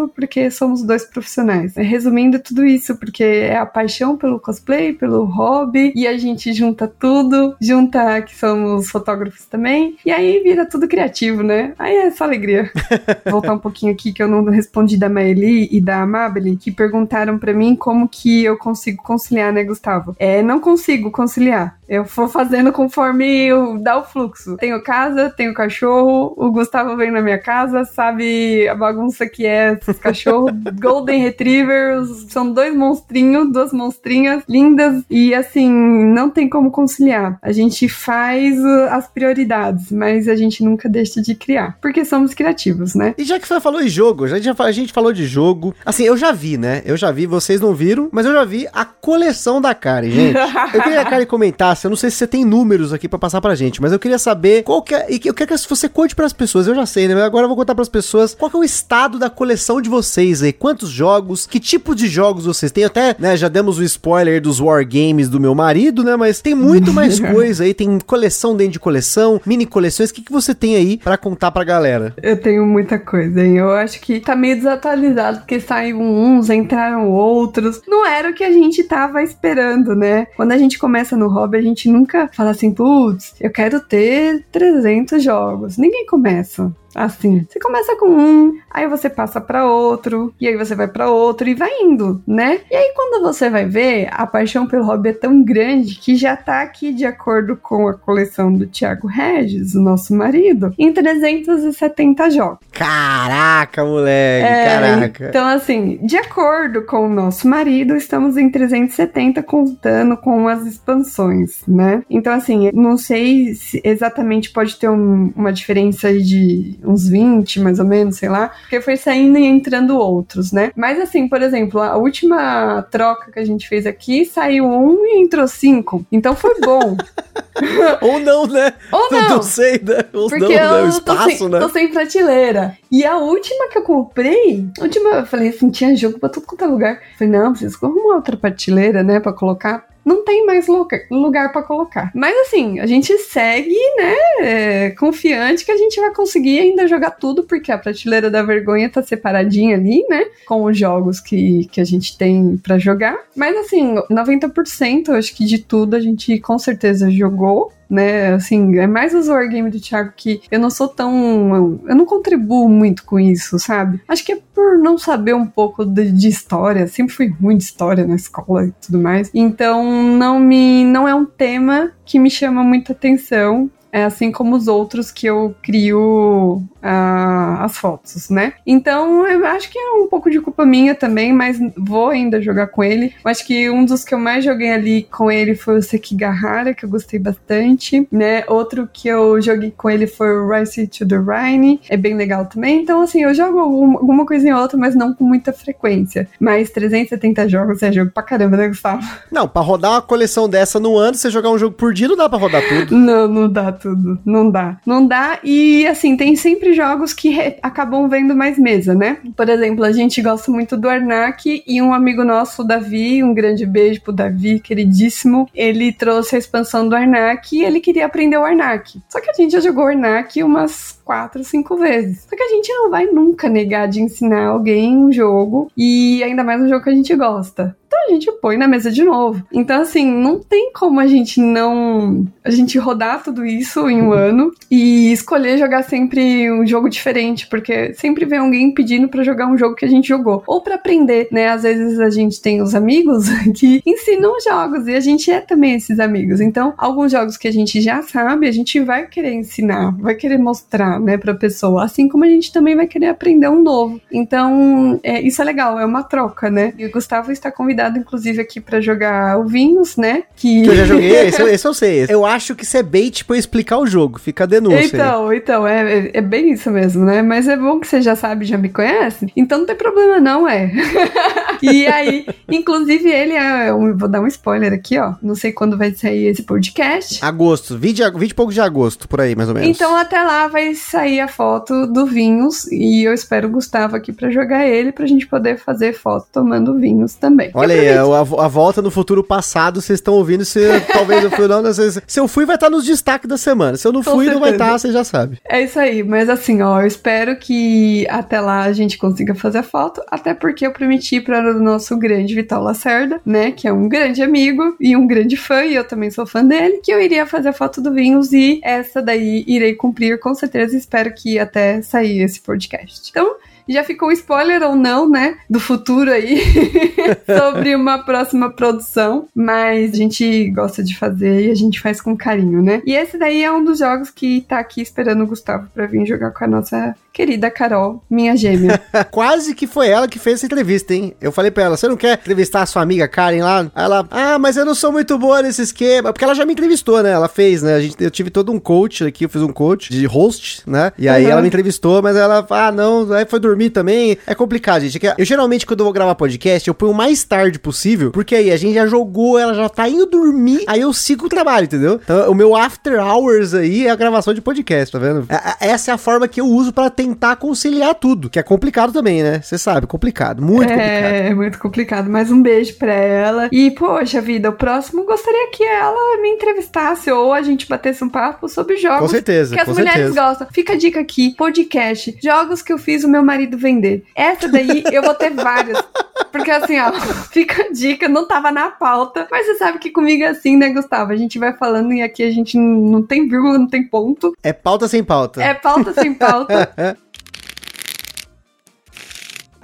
[0.09, 1.75] porque somos dois profissionais.
[1.77, 6.87] Resumindo tudo isso, porque é a paixão pelo cosplay, pelo hobby, e a gente junta
[6.89, 11.75] tudo, junta que somos fotógrafos também, e aí vira tudo criativo, né?
[11.79, 12.71] Aí é só alegria.
[13.31, 17.39] Voltar um pouquinho aqui que eu não respondi da Maeli e da Amabile, que perguntaram
[17.39, 20.15] para mim como que eu consigo conciliar, né, Gustavo?
[20.19, 21.79] É, não consigo conciliar.
[21.89, 23.49] Eu vou fazendo conforme
[23.81, 24.57] dá o fluxo.
[24.57, 29.79] Tenho casa, tenho cachorro, o Gustavo vem na minha casa, sabe a bagunça que é
[29.81, 30.51] esses cachorros.
[30.81, 37.39] Golden Retrievers, são dois monstrinhos, duas monstrinhas lindas e assim, não tem como conciliar.
[37.43, 42.35] A gente faz uh, as prioridades, mas a gente nunca deixa de criar, porque somos
[42.35, 43.15] criativos, né?
[43.17, 46.33] E já que você falou em jogo, a gente falou de jogo, assim, eu já
[46.33, 46.83] vi, né?
[46.85, 50.37] Eu já vi, vocês não viram, mas eu já vi a coleção da Karen, gente.
[50.37, 53.19] Eu queria que a Karen comentasse, eu não sei se você tem números aqui para
[53.19, 55.89] passar pra gente, mas eu queria saber qual que é, e eu quero que você
[55.89, 57.15] conte para as pessoas, eu já sei, né?
[57.15, 59.81] Mas agora eu vou contar para as pessoas qual que é o estado da coleção
[59.81, 63.79] de vocês aí, quantos jogos, que tipo de jogos vocês têm, até, né, já demos
[63.79, 67.99] o spoiler dos wargames do meu marido, né, mas tem muito mais coisa aí, tem
[67.99, 71.65] coleção dentro de coleção, mini coleções, o que, que você tem aí para contar pra
[71.65, 72.15] galera?
[72.23, 73.57] Eu tenho muita coisa, hein?
[73.57, 78.45] Eu acho que tá meio desatualizado, porque saíram uns, entraram outros, não era o que
[78.45, 80.27] a gente tava esperando, né?
[80.37, 84.45] Quando a gente começa no hobby, a gente nunca fala assim, putz, eu quero ter
[84.51, 85.77] 300 jogos.
[85.77, 87.47] Ninguém começa assim.
[87.49, 91.49] Você começa com um, aí você passa para outro, e aí você vai para outro
[91.49, 92.61] e vai indo, né?
[92.71, 96.37] E aí quando você vai ver, a paixão pelo hobby é tão grande que já
[96.37, 102.31] tá aqui de acordo com a coleção do Thiago Regis, o nosso marido, em 370
[102.31, 102.59] jogos.
[102.73, 105.29] Caraca, moleque, é, caraca.
[105.29, 111.63] Então assim, de acordo com o nosso marido, estamos em 370 contando com as expansões,
[111.67, 112.03] né?
[112.09, 117.79] Então assim, não sei se exatamente pode ter um, uma diferença de uns 20 mais
[117.79, 120.71] ou menos, sei lá, porque foi saindo e entrando outros, né?
[120.77, 125.23] Mas assim, por exemplo, a última troca que a gente fez aqui saiu um e
[125.23, 126.97] entrou cinco, então foi bom.
[128.03, 128.75] Ou não, né?
[128.93, 129.29] Ou não.
[129.29, 130.05] Não sei, né?
[130.13, 130.73] Ou Porque não, né?
[130.73, 131.61] O eu espaço, tô, sem, né?
[131.61, 132.77] tô sem prateleira.
[132.91, 136.47] E a última que eu comprei, a última, eu falei assim, tinha jogo pra tudo
[136.47, 137.01] quanto é lugar.
[137.19, 139.85] falei, não, preciso arrumar outra prateleira, né, pra colocar.
[140.07, 142.13] Não tem mais lugar, lugar para colocar.
[142.15, 147.11] Mas assim, a gente segue, né, é, confiante que a gente vai conseguir ainda jogar
[147.11, 151.81] tudo, porque a prateleira da vergonha tá separadinha ali, né, com os jogos que, que
[151.81, 153.19] a gente tem para jogar.
[153.35, 158.35] Mas assim, 90% eu acho que de tudo a gente com certeza jogou né?
[158.35, 161.81] Assim, é mais os wargame do Thiago que eu não sou tão.
[161.87, 164.01] Eu não contribuo muito com isso, sabe?
[164.09, 166.87] Acho que é por não saber um pouco de, de história.
[166.87, 169.31] Sempre fui ruim de história na escola e tudo mais.
[169.35, 170.85] Então, não me.
[170.85, 173.71] Não é um tema que me chama muita atenção.
[173.93, 178.55] É assim como os outros que eu crio as fotos, né?
[178.67, 182.69] Então eu acho que é um pouco de culpa minha também, mas vou ainda jogar
[182.69, 183.15] com ele.
[183.25, 186.75] Eu acho que um dos que eu mais joguei ali com ele foi o Sekigahara,
[186.75, 188.45] que eu gostei bastante, né?
[188.49, 192.47] Outro que eu joguei com ele foi o Rise to the Rhine, é bem legal
[192.47, 192.83] também.
[192.83, 196.29] Então, assim, eu jogo alguma, alguma coisa em outra, mas não com muita frequência.
[196.39, 199.03] Mas 370 jogos é jogo pra caramba, né, Gustavo?
[199.31, 202.17] Não, pra rodar uma coleção dessa no ano, você jogar um jogo por dia, não
[202.17, 202.97] dá pra rodar tudo.
[202.97, 204.19] Não, não dá tudo.
[204.25, 204.79] Não dá.
[204.87, 205.39] Não dá.
[205.43, 209.19] E assim, tem sempre jogos que acabam vendo mais mesa, né?
[209.35, 213.35] Por exemplo, a gente gosta muito do Arnak e um amigo nosso, o Davi, um
[213.35, 218.37] grande beijo pro Davi, queridíssimo, ele trouxe a expansão do Arnak e ele queria aprender
[218.37, 219.01] o Arnak.
[219.09, 222.27] Só que a gente já jogou o Arnak umas quatro, cinco vezes.
[222.29, 226.45] Só que a gente não vai nunca negar de ensinar alguém um jogo e ainda
[226.45, 227.77] mais um jogo que a gente gosta.
[227.97, 229.43] Então a gente põe na mesa de novo.
[229.51, 232.27] Então, assim, não tem como a gente não.
[232.45, 237.47] A gente rodar tudo isso em um ano e escolher jogar sempre um jogo diferente,
[237.47, 240.43] porque sempre vem alguém pedindo pra jogar um jogo que a gente jogou.
[240.47, 241.49] Ou pra aprender, né?
[241.49, 245.75] Às vezes a gente tem os amigos que ensinam jogos e a gente é também
[245.75, 246.41] esses amigos.
[246.41, 250.39] Então, alguns jogos que a gente já sabe, a gente vai querer ensinar, vai querer
[250.39, 251.85] mostrar, né, pra pessoa.
[251.85, 254.01] Assim como a gente também vai querer aprender um novo.
[254.13, 256.73] Então, é, isso é legal, é uma troca, né?
[256.79, 260.25] E o Gustavo está convidado, inclusive, aqui pra jogar o Vinhos, né?
[260.35, 262.07] Que, Que eu já joguei, esse, eu- esse eu sei.
[262.09, 264.19] Eu acho que isso é bait pra eu explicar o jogo.
[264.19, 264.79] Fica a denúncia.
[264.79, 264.87] aí.
[264.87, 267.23] Então, então, é, é- é bem isso mesmo, né?
[267.23, 269.27] Mas é bom que você já sabe, já me conhece.
[269.37, 270.71] Então não tem problema, não, é.
[271.63, 273.73] e aí, inclusive, ele é.
[273.73, 275.15] um- vou dar um spoiler aqui, ó.
[275.23, 277.25] Não sei quando vai sair esse podcast.
[277.25, 279.69] Agosto, 20, de ag- 20 e poucos de agosto, por aí, mais ou menos.
[279.69, 284.13] Então até lá vai sair a foto do Vinhos e eu espero o Gustavo aqui
[284.13, 287.51] pra jogar ele pra gente poder fazer foto tomando vinhos também.
[287.55, 290.45] Olha Prometi- a, a- volta no futuro passado, vocês estão ouvindo.
[290.45, 290.61] Se
[290.93, 293.77] talvez eu fui, não, às vezes- se eu fui, vai estar nos destaques da semana.
[293.77, 294.65] Se eu não Com fui, não vai certeza.
[294.65, 295.39] estar, você já sabe.
[295.49, 299.59] É isso aí, mas assim, ó, eu espero que até lá a gente consiga fazer
[299.59, 303.73] a foto, até porque eu prometi para o nosso grande Vital Lacerda, né, que é
[303.73, 307.01] um grande amigo e um grande fã, e eu também sou fã dele, que eu
[307.01, 311.39] iria fazer a foto do Vinhos e essa daí irei cumprir com certeza, espero que
[311.39, 313.09] até sair esse podcast.
[313.11, 313.37] Então,
[313.69, 316.41] já ficou spoiler ou não, né, do futuro aí,
[317.27, 322.17] sobre uma próxima produção, mas a gente gosta de fazer e a gente faz com
[322.17, 322.83] carinho, né?
[322.85, 326.07] E esse daí é um dos jogos que tá aqui esperando o Gustavo pra vir
[326.07, 328.79] jogar com a nossa querida Carol, minha gêmea.
[329.11, 331.15] Quase que foi ela que fez essa entrevista, hein?
[331.19, 333.61] Eu falei pra ela, você não quer entrevistar a sua amiga Karen lá?
[333.75, 336.13] Aí Ela, ah, mas eu não sou muito boa nesse esquema.
[336.13, 337.13] Porque ela já me entrevistou, né?
[337.13, 337.75] Ela fez, né?
[337.77, 340.93] A gente, eu tive todo um coach aqui, eu fiz um coach de host, né?
[340.99, 341.31] E aí Uhum.
[341.31, 344.19] ela me entrevistou, mas ela, ah, não, aí foi dormir também.
[344.27, 345.07] É complicado, gente.
[345.07, 348.35] É Eu geralmente, quando eu vou gravar podcast, eu ponho o mais tarde possível, porque
[348.35, 351.65] aí a gente já jogou, ela já tá indo dormir, aí eu sigo o trabalho,
[351.65, 351.99] entendeu?
[352.05, 355.25] Então, o meu after hours aí é a gravação de podcast, tá vendo?
[355.31, 358.43] A- a- Essa é a forma que eu uso pra tentar conciliar tudo, que é
[358.43, 359.41] complicado também, né?
[359.41, 361.15] Você sabe, complicado, muito complicado.
[361.15, 362.11] É, muito complicado.
[362.11, 363.49] Mas um beijo pra ela.
[363.53, 368.09] E, poxa vida, o próximo gostaria que ela me entrevistasse ou a gente batesse um
[368.09, 370.21] papo sobre jogos Com certeza, que as mulheres certeza.
[370.21, 370.49] gostam.
[370.51, 374.05] Fica a dica aqui, podcast, jogos que eu fiz o meu marido vender.
[374.15, 375.81] Essa daí eu vou ter várias.
[376.33, 376.93] Porque assim, ó,
[377.31, 379.27] fica a dica, não tava na pauta.
[379.31, 381.13] Mas você sabe que comigo é assim, né, Gustavo?
[381.13, 384.35] A gente vai falando e aqui a gente não não tem vírgula, não tem ponto.
[384.43, 385.43] É pauta sem pauta.
[385.43, 386.73] É pauta sem pauta.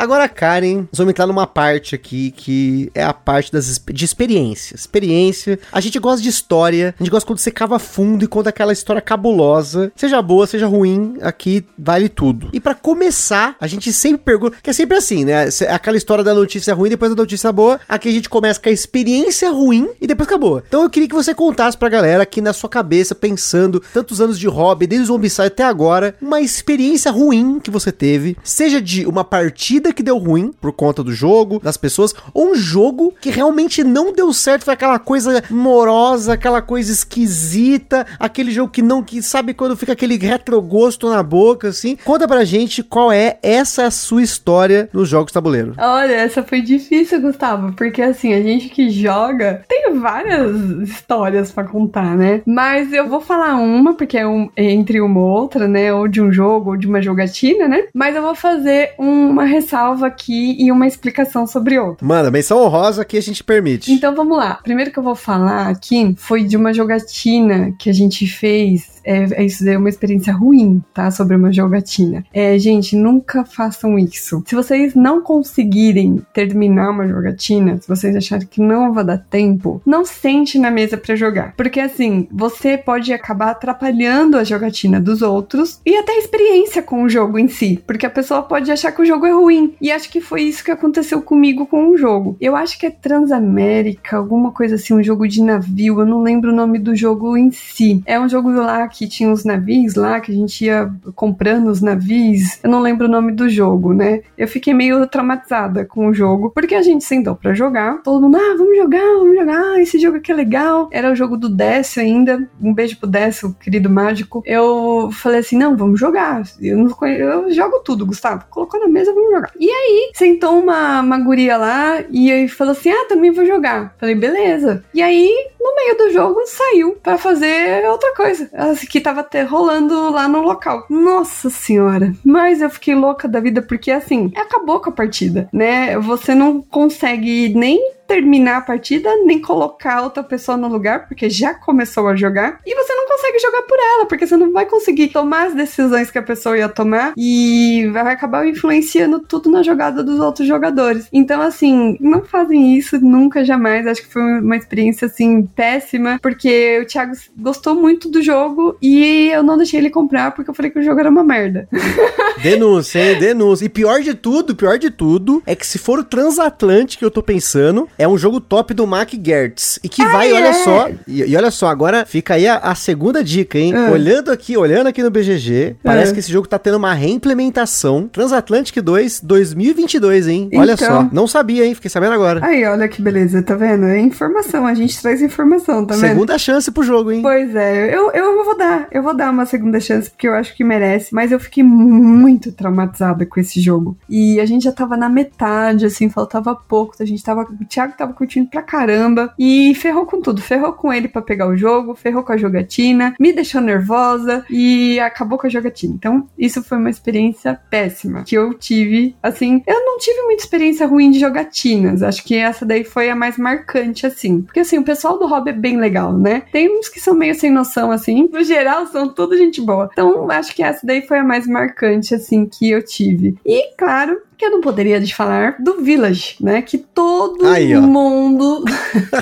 [0.03, 4.75] Agora, Karen, nós vamos entrar numa parte aqui que é a parte das, de experiência.
[4.75, 8.49] Experiência, a gente gosta de história, a gente gosta quando você cava fundo e conta
[8.49, 12.51] aquela história cabulosa, seja boa, seja ruim, aqui vale tudo.
[12.53, 15.45] E para começar, a gente sempre pergunta, que é sempre assim, né?
[15.69, 18.73] Aquela história da notícia ruim, depois da notícia boa, aqui a gente começa com a
[18.73, 20.65] experiência ruim e depois acabou.
[20.67, 24.37] Então eu queria que você contasse pra galera aqui na sua cabeça, pensando tantos anos
[24.37, 29.07] de hobby, desde o Zombicide até agora, uma experiência ruim que você teve, seja de
[29.07, 33.31] uma partida que deu ruim por conta do jogo, das pessoas, ou um jogo que
[33.31, 39.03] realmente não deu certo, foi aquela coisa morosa, aquela coisa esquisita, aquele jogo que não,
[39.03, 41.97] que sabe quando fica aquele retrogosto na boca, assim.
[42.05, 45.75] Conta pra gente qual é essa sua história nos jogos tabuleiro.
[45.79, 51.65] Olha, essa foi difícil, Gustavo, porque assim, a gente que joga tem várias histórias para
[51.65, 52.43] contar, né?
[52.47, 55.93] Mas eu vou falar uma, porque é um, entre uma ou outra, né?
[55.93, 57.85] Ou de um jogo, ou de uma jogatina, né?
[57.95, 62.07] Mas eu vou fazer uma ressalva aqui e uma explicação sobre outra.
[62.07, 63.91] Manda, menção honrosa que a gente permite.
[63.91, 64.61] Então vamos lá.
[64.63, 69.43] Primeiro que eu vou falar aqui foi de uma jogatina que a gente fez é,
[69.43, 71.11] é, isso é uma experiência ruim, tá?
[71.11, 72.25] Sobre uma jogatina.
[72.33, 74.43] É, gente, nunca façam isso.
[74.47, 79.81] Se vocês não conseguirem terminar uma jogatina, se vocês acharem que não vai dar tempo,
[79.85, 81.55] não sente na mesa para jogar.
[81.57, 87.03] Porque assim, você pode acabar atrapalhando a jogatina dos outros e até a experiência com
[87.03, 87.83] o jogo em si.
[87.87, 89.75] Porque a pessoa pode achar que o jogo é ruim.
[89.81, 92.37] E acho que foi isso que aconteceu comigo com o jogo.
[92.41, 96.01] Eu acho que é Transamérica, alguma coisa assim, um jogo de navio.
[96.01, 98.03] Eu não lembro o nome do jogo em si.
[98.07, 101.81] É um jogo lá que tinha os navios lá, que a gente ia comprando os
[101.81, 102.59] navios.
[102.63, 104.23] Eu não lembro o nome do jogo, né?
[104.37, 108.03] Eu fiquei meio traumatizada com o jogo, porque a gente sentou para jogar.
[108.03, 110.89] Todo mundo, ah, vamos jogar, vamos jogar, esse jogo aqui é legal.
[110.93, 112.49] Era o jogo do Décio ainda.
[112.61, 114.43] Um beijo pro Décio, querido mágico.
[114.45, 116.43] Eu falei assim: não, vamos jogar.
[116.61, 118.45] Eu, não conheço, eu jogo tudo, Gustavo.
[118.51, 119.53] Colocou na mesa, vamos jogar.
[119.59, 123.95] E aí, sentou uma, uma guria lá e aí falou assim: ah, também vou jogar.
[123.99, 124.85] Falei, beleza.
[124.95, 128.51] E aí, no meio do jogo, saiu para fazer outra coisa.
[128.91, 130.87] Que tava rolando lá no local.
[130.91, 132.13] Nossa senhora.
[132.25, 135.99] Mas eu fiquei louca da vida porque assim, acabou com a partida, né?
[135.99, 141.55] Você não consegue nem terminar a partida, nem colocar outra pessoa no lugar, porque já
[141.55, 145.09] começou a jogar, e você não consegue jogar por ela, porque você não vai conseguir
[145.09, 150.03] tomar as decisões que a pessoa ia tomar e vai acabar influenciando tudo na jogada
[150.03, 151.09] dos outros jogadores.
[151.13, 153.87] Então, assim, não fazem isso nunca, jamais.
[153.87, 159.29] Acho que foi uma experiência, assim, péssima, porque o Thiago gostou muito do jogo e
[159.33, 161.69] eu não deixei ele comprar porque eu falei que o jogo era uma merda.
[162.43, 163.19] Denúncia, hein?
[163.19, 163.65] Denúncia.
[163.65, 167.23] E pior de tudo, pior de tudo, é que se for o Transatlântico eu tô
[167.23, 169.79] pensando, é um jogo top do Mac Gertz.
[169.83, 170.35] E que ah, vai, é?
[170.35, 170.91] olha só.
[171.07, 173.73] E, e, olha só, agora fica aí a, a segunda dica, hein?
[173.75, 173.91] Ah.
[173.93, 176.15] Olhando aqui, olhando aqui no BGG, parece ah.
[176.15, 178.09] que esse jogo tá tendo uma reimplementação.
[178.09, 180.51] Transatlantic 2 2022, hein?
[180.55, 181.03] Olha então...
[181.03, 181.09] só.
[181.13, 181.75] Não sabia, hein?
[181.75, 182.45] Fiquei sabendo agora.
[182.45, 183.87] Aí, olha que beleza, tá vendo?
[183.87, 186.09] É informação, a gente traz informação, tá vendo?
[186.09, 187.23] Segunda chance pro jogo, hein?
[187.23, 190.57] Pois é, eu, eu vou dar, eu vou dar uma segunda chance porque eu acho
[190.57, 193.97] que merece, mas eu fiquei muito traumatizada com esse jogo.
[194.09, 197.47] E a gente já tava na metade, assim, faltava pouco, a gente tava.
[197.83, 199.35] Thiago tava curtindo pra caramba.
[199.39, 200.41] E ferrou com tudo.
[200.41, 204.99] Ferrou com ele para pegar o jogo, ferrou com a jogatina, me deixou nervosa e
[205.01, 205.95] acabou com a jogatina.
[205.95, 209.17] Então, isso foi uma experiência péssima que eu tive.
[209.23, 212.03] Assim, eu não tive muita experiência ruim de jogatinas.
[212.03, 214.43] Acho que essa daí foi a mais marcante, assim.
[214.43, 216.43] Porque, assim, o pessoal do hobby é bem legal, né?
[216.53, 218.29] Tem uns que são meio sem noção, assim.
[218.33, 219.89] No geral, são tudo gente boa.
[219.93, 223.37] Então, acho que essa daí foi a mais marcante, assim, que eu tive.
[223.45, 226.63] E, claro, eu não poderia de falar do Village, né?
[226.63, 228.65] Que todo Aí, mundo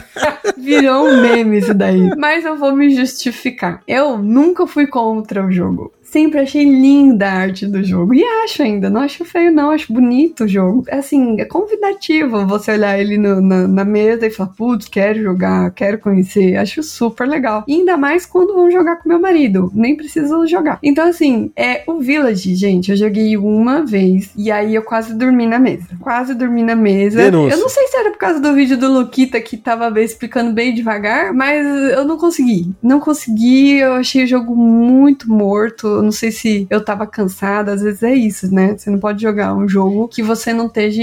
[0.56, 2.10] virou um meme isso daí.
[2.16, 3.82] Mas eu vou me justificar.
[3.86, 8.14] Eu nunca fui contra o jogo sempre achei linda a arte do jogo.
[8.14, 10.84] E acho ainda, não acho feio, não, acho bonito o jogo.
[10.88, 15.22] É assim, é convidativo você olhar ele no, na, na, mesa e falar, putz, quero
[15.22, 16.56] jogar, quero conhecer.
[16.56, 17.64] Acho super legal.
[17.66, 19.70] E ainda mais quando vão jogar com meu marido.
[19.74, 20.78] Nem preciso jogar.
[20.82, 22.90] Então, assim, é o Village, gente.
[22.90, 25.86] Eu joguei uma vez e aí eu quase dormi na mesa.
[26.00, 27.22] Quase dormi na mesa.
[27.22, 27.54] Denúncia.
[27.54, 30.74] Eu não sei se era por causa do vídeo do Luquita que tava explicando bem
[30.74, 32.72] devagar, mas eu não consegui.
[32.82, 37.72] Não consegui, eu achei o jogo muito morto eu não sei se eu tava cansada,
[37.72, 38.74] às vezes é isso, né?
[38.76, 41.00] Você não pode jogar um jogo que você não esteja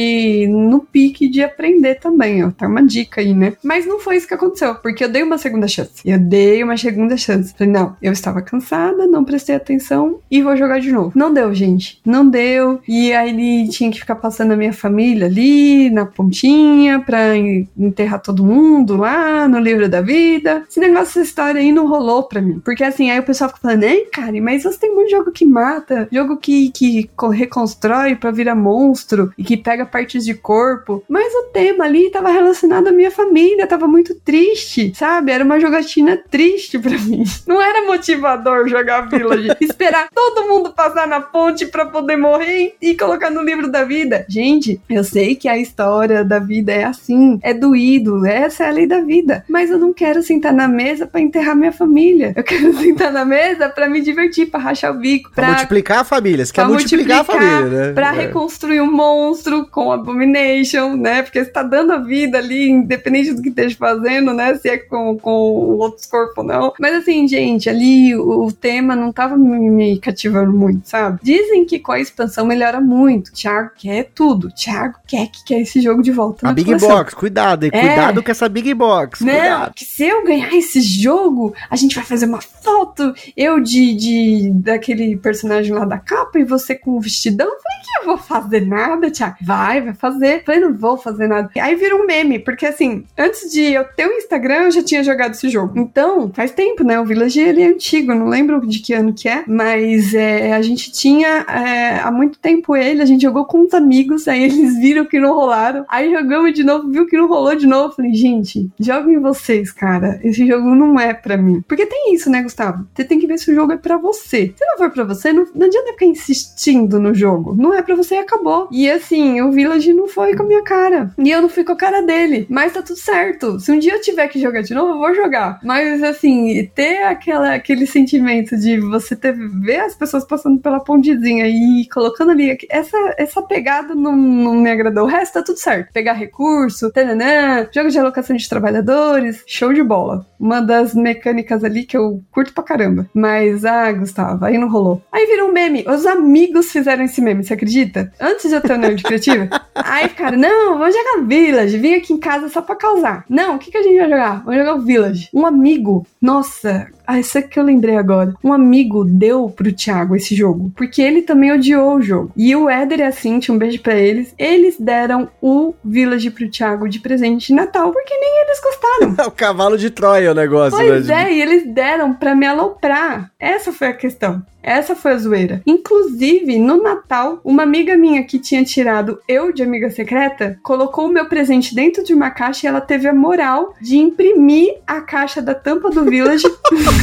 [0.49, 2.51] no pique de aprender também, ó.
[2.51, 3.53] Tá uma dica aí, né?
[3.63, 6.01] Mas não foi isso que aconteceu, porque eu dei uma segunda chance.
[6.03, 7.53] Eu dei uma segunda chance.
[7.57, 11.11] Falei, não, eu estava cansada, não prestei atenção e vou jogar de novo.
[11.15, 12.01] Não deu, gente.
[12.05, 12.79] Não deu.
[12.87, 18.21] E aí ele tinha que ficar passando a minha família ali, na pontinha, pra enterrar
[18.21, 20.63] todo mundo lá no livro da vida.
[20.69, 22.59] Esse negócio, essa história aí não rolou pra mim.
[22.63, 25.45] Porque assim, aí o pessoal fica falando, ei, cara, mas você tem muito jogo que
[25.45, 31.03] mata, jogo que, que reconstrói pra virar monstro e que pega partes de corpo.
[31.09, 35.31] Mas o tema ali tava relacionado à minha família, tava muito triste, sabe?
[35.31, 37.23] Era uma jogatina triste pra mim.
[37.45, 39.55] Não era motivador jogar Village.
[39.59, 44.25] Esperar todo mundo passar na ponte pra poder morrer e colocar no livro da vida.
[44.29, 48.71] Gente, eu sei que a história da vida é assim, é doído, essa é a
[48.71, 49.43] lei da vida.
[49.49, 52.33] Mas eu não quero sentar na mesa para enterrar minha família.
[52.35, 55.99] Eu quero sentar na mesa para me divertir, para rachar o bico, pra, pra multiplicar
[55.99, 56.45] a família.
[56.45, 57.93] Você quer multiplicar, multiplicar, a família, né?
[57.93, 58.25] Pra é.
[58.25, 61.23] reconstruir um monstro com Abomination, né?
[61.23, 64.55] Porque você tá dando a vida ali, independente do que esteja fazendo, né?
[64.55, 66.73] Se é com, com outros corpos ou não.
[66.79, 71.19] Mas assim, gente, ali o, o tema não tava me, me, cativando muito, sabe?
[71.23, 73.31] Dizem que com a expansão melhora muito.
[73.31, 74.51] Thiago quer tudo.
[74.51, 76.47] Thiago quer que quer esse jogo de volta.
[76.47, 76.89] A Big coleção.
[76.89, 77.71] Box, cuidado, hein?
[77.73, 77.79] É.
[77.79, 79.23] Cuidado com essa Big Box.
[79.23, 79.73] Não, cuidado.
[79.73, 83.13] que se eu ganhar esse jogo, a gente vai fazer uma foto.
[83.35, 87.47] Eu de, de daquele personagem lá da capa e você com o vestidão.
[87.47, 89.37] Eu falei que eu vou fazer nada, Thiago.
[89.41, 90.37] Vai, vai fazer.
[90.37, 91.49] Eu falei, não vou fazer nada.
[91.59, 95.03] Aí vira um meme, porque assim, antes de eu ter o Instagram, eu já tinha
[95.03, 95.73] jogado esse jogo.
[95.79, 96.99] Então, faz tempo, né?
[96.99, 100.61] O Village ele é antigo, não lembro de que ano que é, mas é, a
[100.61, 104.77] gente tinha é, há muito tempo ele, a gente jogou com uns amigos, aí eles
[104.79, 105.85] viram que não rolaram.
[105.87, 107.95] Aí jogamos de novo, viu que não rolou de novo.
[107.95, 110.19] Falei, gente, joguem vocês, cara.
[110.23, 111.63] Esse jogo não é para mim.
[111.67, 112.87] Porque tem isso, né, Gustavo?
[112.93, 114.53] Você tem que ver se o jogo é para você.
[114.57, 117.55] Se não for para você, não, não adianta ficar insistindo no jogo.
[117.55, 118.67] Não é para você e acabou.
[118.71, 121.13] E assim, o Village não foi com a minha cara.
[121.17, 122.47] E eu não fui com a cara dele.
[122.49, 123.59] Mas tá tudo certo.
[123.59, 125.59] Se um dia eu tiver que jogar de novo, eu vou jogar.
[125.63, 131.45] Mas assim, ter aquela, aquele sentimento de você ter, ver as pessoas passando pela pontezinha
[131.47, 132.57] e colocando ali.
[132.69, 135.03] Essa, essa pegada não, não me agradou.
[135.03, 135.93] O resto tá tudo certo.
[135.93, 140.25] Pegar recurso, tananã, jogo de alocação de trabalhadores, show de bola.
[140.39, 143.07] Uma das mecânicas ali que eu curto pra caramba.
[143.13, 145.01] Mas, ah, Gustavo, aí não rolou.
[145.11, 145.85] Aí virou um meme.
[145.87, 148.11] Os amigos fizeram esse meme, você acredita?
[148.19, 149.49] Antes de eu ter o Nerd Criativa.
[149.75, 151.77] aí, cara, não, vamos jogar Village.
[151.77, 153.25] Vim aqui em casa só pra causar.
[153.29, 154.43] Não, o que, que a gente vai jogar?
[154.43, 155.29] Vamos jogar o Village.
[155.33, 158.33] Um amigo, nossa, ah, isso é que eu lembrei agora.
[158.43, 162.33] Um amigo deu pro Thiago esse jogo, porque ele também odiou o jogo.
[162.35, 166.49] E o Éder e a Cintia, um beijo para eles, eles deram o Village pro
[166.49, 169.15] Thiago de presente de Natal, porque nem eles gostaram.
[169.27, 171.29] o cavalo de Troia o negócio, pois né?
[171.29, 173.31] é, e eles deram para me aloprar.
[173.39, 174.43] Essa foi a questão.
[174.67, 175.61] Essa foi a zoeira.
[175.65, 181.09] Inclusive, no Natal, uma amiga minha que tinha tirado eu de amiga secreta colocou o
[181.09, 185.41] meu presente dentro de uma caixa e ela teve a moral de imprimir a caixa
[185.41, 186.43] da tampa do Village.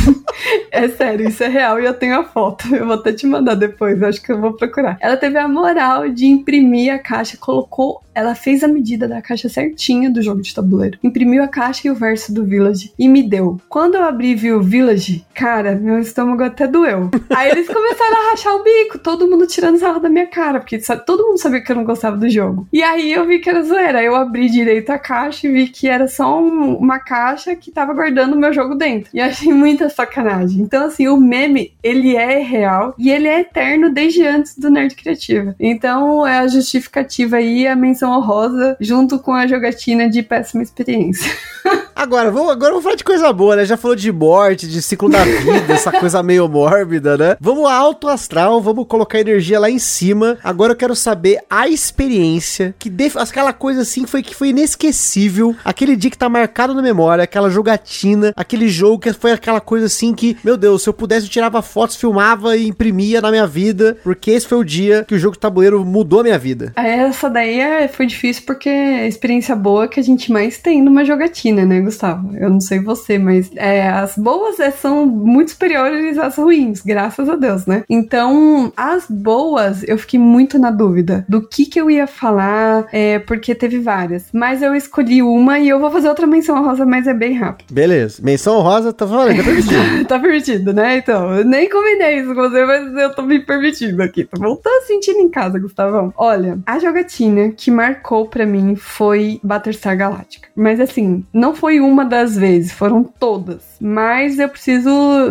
[0.70, 2.68] é sério, isso é real e eu tenho a foto.
[2.74, 4.98] Eu vou até te mandar depois, acho que eu vou procurar.
[5.00, 9.48] Ela teve a moral de imprimir a caixa, colocou ela fez a medida da caixa
[9.48, 13.22] certinha do jogo de tabuleiro, imprimiu a caixa e o verso do Village e me
[13.22, 13.60] deu.
[13.68, 17.10] Quando eu abri e vi o Village, cara, meu estômago até doeu.
[17.34, 20.80] Aí eles começaram a rachar o bico, todo mundo tirando sarro da minha cara, porque
[20.80, 22.66] sabe, todo mundo sabia que eu não gostava do jogo.
[22.72, 24.02] E aí eu vi que era zoeira.
[24.02, 27.92] Eu abri direito a caixa e vi que era só um, uma caixa que tava
[27.92, 29.10] guardando o meu jogo dentro.
[29.12, 30.60] E achei muita sacanagem.
[30.60, 34.94] Então, assim, o meme, ele é real e ele é eterno desde antes do Nerd
[34.94, 35.54] Criativa.
[35.58, 41.30] Então, é a justificativa aí, a menção honrosa, junto com a jogatina de péssima experiência.
[41.94, 43.64] Agora, vamos, agora vamos falar de coisa boa, né?
[43.64, 47.36] Já falou de morte, de ciclo da vida, essa coisa meio mórbida, né?
[47.40, 50.36] Vamos alto astral, vamos colocar energia lá em cima.
[50.42, 53.16] Agora eu quero saber a experiência que def...
[53.16, 57.48] aquela coisa assim foi que foi inesquecível, aquele dia que tá marcado na memória, aquela
[57.48, 61.30] jogatina, aquele jogo que foi aquela coisa assim que, meu Deus, se eu pudesse eu
[61.30, 65.18] tirava fotos, filmava e imprimia na minha vida, porque esse foi o dia que o
[65.18, 66.72] jogo de tabuleiro mudou a minha vida.
[66.76, 70.82] Essa daí é, foi difícil porque é a experiência boa que a gente mais tem
[70.82, 71.80] numa jogatina, né?
[71.80, 72.36] Gustavo.
[72.36, 77.28] Eu não sei você, mas é, as boas é, são muito superiores às ruins, graças
[77.28, 77.84] a Deus, né?
[77.88, 83.18] Então, as boas, eu fiquei muito na dúvida do que que eu ia falar, é,
[83.18, 84.26] porque teve várias.
[84.32, 87.72] Mas eu escolhi uma e eu vou fazer outra menção rosa, mas é bem rápido.
[87.72, 88.22] Beleza.
[88.22, 90.04] Menção rosa, tá falando, tá permitido.
[90.06, 90.98] tá permitido, né?
[90.98, 94.24] Então, eu nem combinei isso com você, mas eu tô me permitindo aqui.
[94.24, 96.12] Tô voltando sentindo em casa, Gustavão.
[96.16, 100.48] Olha, a jogatina que marcou para mim foi Battlestar Galactica.
[100.56, 103.62] Mas assim, não foi uma das vezes, foram todas.
[103.80, 104.90] Mas eu preciso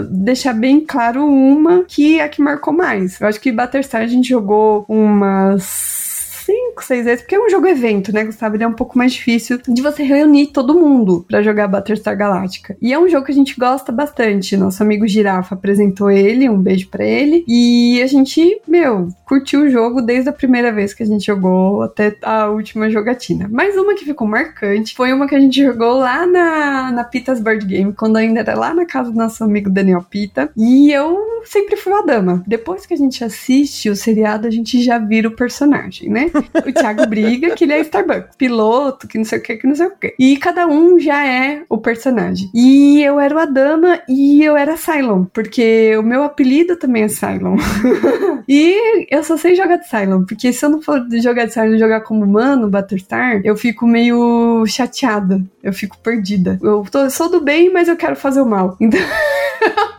[0.10, 3.20] deixar bem claro uma que é a que marcou mais.
[3.20, 6.03] Eu acho que Battlestar a gente jogou umas
[6.46, 8.56] cinco, seis vezes, porque é um jogo evento, né, Gustavo?
[8.56, 12.76] Ele é um pouco mais difícil de você reunir todo mundo para jogar Battlestar Galactica.
[12.82, 14.58] E é um jogo que a gente gosta bastante.
[14.58, 17.44] Nosso amigo Girafa apresentou ele, um beijo para ele.
[17.48, 21.82] E a gente, meu, curtiu o jogo desde a primeira vez que a gente jogou
[21.82, 23.48] até a última jogatina.
[23.52, 27.40] Mas uma que ficou marcante foi uma que a gente jogou lá na, na Pitas
[27.40, 30.52] Board Game, quando ainda era lá na casa do nosso amigo Daniel Pita.
[30.58, 32.44] E eu sempre fui a dama.
[32.48, 36.32] Depois que a gente assiste o seriado, a gente já vira o personagem, né?
[36.66, 39.76] O Thiago briga que ele é Starbucks, piloto, que não sei o que, que não
[39.76, 40.16] sei o que.
[40.18, 42.50] E cada um já é o personagem.
[42.54, 47.08] E eu era a dama e eu era Cylon, porque o meu apelido também é
[47.08, 47.58] Cylon.
[48.48, 51.76] e eu só sei jogar de Cylon, porque se eu não for jogar de Cylon
[51.76, 55.42] e jogar como humano, Battlestar, eu fico meio chateada.
[55.62, 56.60] Eu fico perdida.
[56.62, 58.78] Eu tô, sou do bem, mas eu quero fazer o mal.
[58.84, 59.00] Então.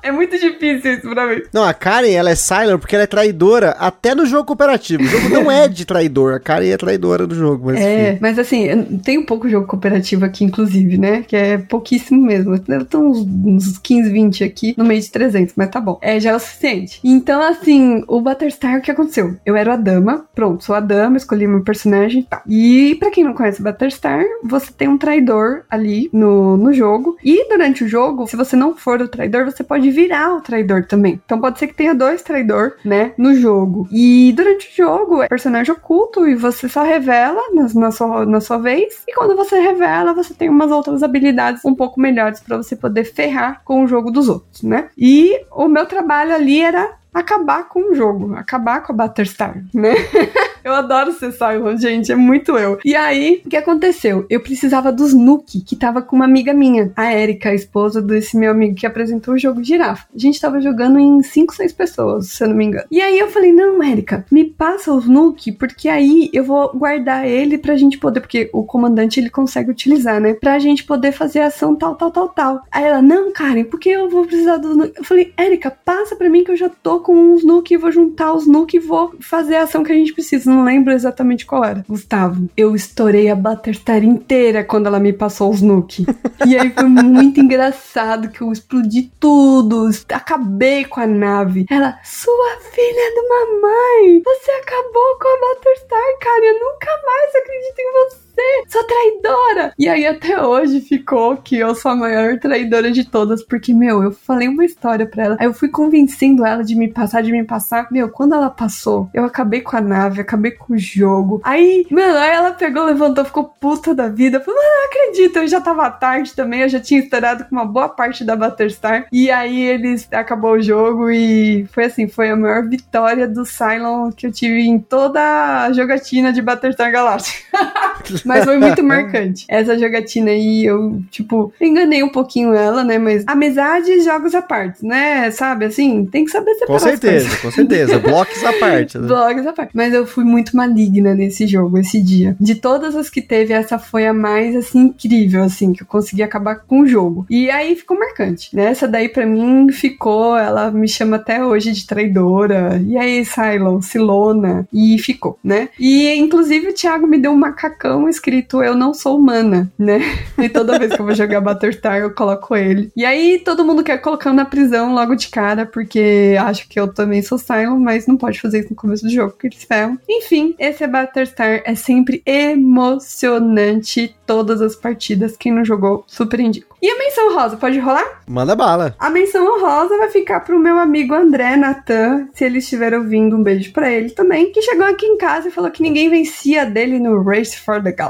[0.03, 1.43] é muito difícil isso pra mim.
[1.51, 5.03] Não, a Karen, ela é Silent porque ela é traidora até no jogo cooperativo.
[5.03, 6.24] O jogo não é de traidor.
[6.29, 7.67] A Karen é traidora do jogo.
[7.67, 8.19] Mas é, enfim.
[8.21, 11.23] mas assim, tem um pouco jogo cooperativo aqui, inclusive, né?
[11.23, 12.55] Que é pouquíssimo mesmo.
[12.55, 15.99] Estão uns, uns 15, 20 aqui no meio de 300, mas tá bom.
[16.01, 17.01] É, já é o suficiente.
[17.03, 19.37] Então, assim, o Battlestar, o que aconteceu?
[19.45, 22.43] Eu era a dama, pronto, sou a dama, escolhi meu personagem e tá.
[22.49, 27.17] E pra quem não conhece Battlestar, você tem um traidor ali no, no jogo.
[27.23, 30.87] E durante o jogo, se você não for o traidor, você pode virar o traidor
[30.87, 31.21] também.
[31.25, 33.89] Então pode ser que tenha dois traidor, né, no jogo.
[33.91, 38.41] E durante o jogo é personagem oculto e você só revela na, na, sua, na
[38.41, 39.03] sua vez.
[39.07, 43.05] E quando você revela, você tem umas outras habilidades um pouco melhores para você poder
[43.05, 44.89] ferrar com o jogo dos outros, né?
[44.97, 49.95] E o meu trabalho ali era acabar com o jogo, acabar com a Battlestar, né?
[50.65, 52.79] eu adoro ser Cylon, gente, é muito eu.
[52.85, 54.27] E aí, o que aconteceu?
[54.29, 58.37] Eu precisava dos Nuke, que tava com uma amiga minha, a Erika, a esposa desse
[58.37, 60.07] meu amigo que apresentou o jogo girafa.
[60.15, 62.87] A gente tava jogando em 5, 6 pessoas, se eu não me engano.
[62.91, 67.27] E aí eu falei: "Não, Erika, me passa os Nuke, porque aí eu vou guardar
[67.27, 70.35] ele pra gente poder, porque o comandante ele consegue utilizar, né?
[70.35, 72.63] Pra gente poder fazer ação tal, tal, tal, tal".
[72.73, 74.95] Aí ela: "Não, Karen, porque eu vou precisar dos Nuke?".
[74.97, 78.33] Eu falei: "Erika, passa pra mim que eu já tô com os Nuke, vou juntar
[78.33, 80.51] os Nuke e vou fazer a ação que a gente precisa.
[80.51, 81.85] Não lembro exatamente qual era.
[81.87, 86.07] Gustavo, eu estourei a Battlestar inteira quando ela me passou os Nuke.
[86.47, 91.67] e aí foi muito engraçado que eu explodi tudo, acabei com a nave.
[91.71, 97.79] Ela, sua filha do mamãe, você acabou com a Battlestar, cara, eu nunca mais acredito
[97.79, 99.73] em você você, sua traidora!
[99.79, 104.03] E aí até hoje ficou que eu sou a maior traidora de todas, porque, meu,
[104.03, 107.31] eu falei uma história pra ela, aí eu fui convencendo ela de me passar, de
[107.31, 107.89] me passar.
[107.91, 111.41] Meu, quando ela passou, eu acabei com a nave, acabei com o jogo.
[111.45, 114.41] Aí, mano, aí ela pegou, levantou, ficou puta da vida.
[114.41, 117.89] Falou, não acredito, eu já tava tarde também, eu já tinha estourado com uma boa
[117.89, 119.07] parte da Battlestar.
[119.13, 124.11] E aí eles acabou o jogo e foi assim, foi a maior vitória do Cylon
[124.11, 127.45] que eu tive em toda a jogatina de Battlestar Galactica.
[128.25, 129.45] Mas foi muito marcante.
[129.49, 132.99] Essa jogatina aí, eu, tipo, enganei um pouquinho ela, né?
[132.99, 135.31] Mas amizade e jogos à parte, né?
[135.31, 137.99] Sabe, assim, tem que saber separar Com certeza, com certeza.
[138.05, 138.99] Blocos à parte.
[138.99, 139.07] Né?
[139.07, 139.71] Blocos à parte.
[139.75, 142.37] Mas eu fui muito maligna nesse jogo, esse dia.
[142.41, 146.23] De todas as que teve, essa foi a mais, assim, incrível, assim, que eu consegui
[146.23, 147.27] acabar com o jogo.
[147.29, 148.67] E aí ficou marcante, né?
[148.67, 152.83] Essa daí, pra mim, ficou, ela me chama até hoje de traidora.
[152.87, 154.67] E aí, Cylon, Silona.
[154.73, 155.69] E ficou, né?
[155.79, 160.01] E, inclusive, o Thiago me deu um macacão escrito Eu não sou humana, né?
[160.39, 162.91] E toda vez que eu vou jogar Battlestar, eu coloco ele.
[162.97, 166.93] E aí todo mundo quer colocar na prisão logo de cara, porque acha que eu
[166.93, 169.99] também sou Cylon, mas não pode fazer isso no começo do jogo, porque eles ferram.
[170.09, 175.37] Enfim, esse Battlestar, é sempre emocionante todas as partidas.
[175.37, 176.77] Quem não jogou, super indico.
[176.83, 178.23] E a menção rosa, pode rolar?
[178.27, 178.95] Manda bala.
[178.99, 183.43] A menção rosa vai ficar pro meu amigo André Natan, se ele estiver ouvindo, um
[183.43, 186.99] beijo para ele também, que chegou aqui em casa e falou que ninguém vencia dele
[186.99, 188.04] no Race for the Galaxy.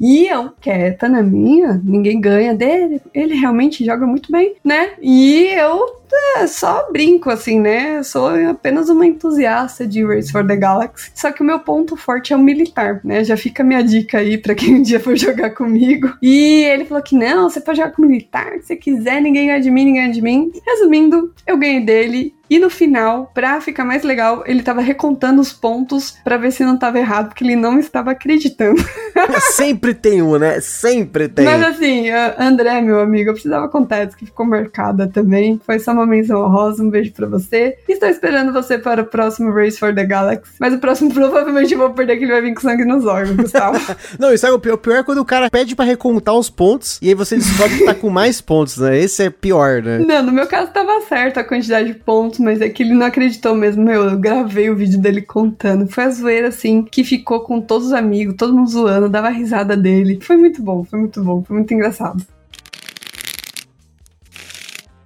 [0.00, 4.92] E eu, quieta na minha, ninguém ganha dele, ele realmente joga muito bem, né?
[5.00, 6.01] E eu
[6.36, 7.98] é, só brinco, assim, né?
[7.98, 11.10] Eu sou apenas uma entusiasta de Race for the Galaxy.
[11.14, 13.24] Só que o meu ponto forte é o militar, né?
[13.24, 16.12] Já fica a minha dica aí pra quem um dia for jogar comigo.
[16.22, 19.60] E ele falou que não, você pode jogar com militar, se você quiser, ninguém ganha
[19.60, 20.52] de mim, ninguém ganha de mim.
[20.66, 25.54] Resumindo, eu ganhei dele e no final, pra ficar mais legal, ele tava recontando os
[25.54, 28.78] pontos para ver se não tava errado, porque ele não estava acreditando.
[29.52, 30.60] Sempre Sempre tem um, né?
[30.60, 31.44] Sempre tem.
[31.44, 35.60] Mas assim, André, meu amigo, eu precisava contar isso que ficou marcada também.
[35.64, 37.76] Foi só uma menção honrosa, um beijo pra você.
[37.88, 40.52] Estou esperando você para o próximo Race for the Galaxy.
[40.58, 43.36] Mas o próximo provavelmente eu vou perder que ele vai vir com sangue nos órgãos,
[43.36, 43.78] Gustavo.
[44.18, 46.50] Não, isso é o pior, o pior é quando o cara pede pra recontar os
[46.50, 48.98] pontos e aí você descobre que tá com mais pontos, né?
[48.98, 49.98] Esse é pior, né?
[49.98, 53.06] Não, no meu caso tava certo a quantidade de pontos, mas é que ele não
[53.06, 53.82] acreditou mesmo.
[53.84, 55.86] Meu, eu gravei o vídeo dele contando.
[55.86, 59.76] Foi a zoeira, assim, que ficou com todos os amigos, todo mundo zoando, dava risada
[59.76, 60.18] dele.
[60.22, 62.24] Foi muito bom, foi muito bom, foi muito engraçado.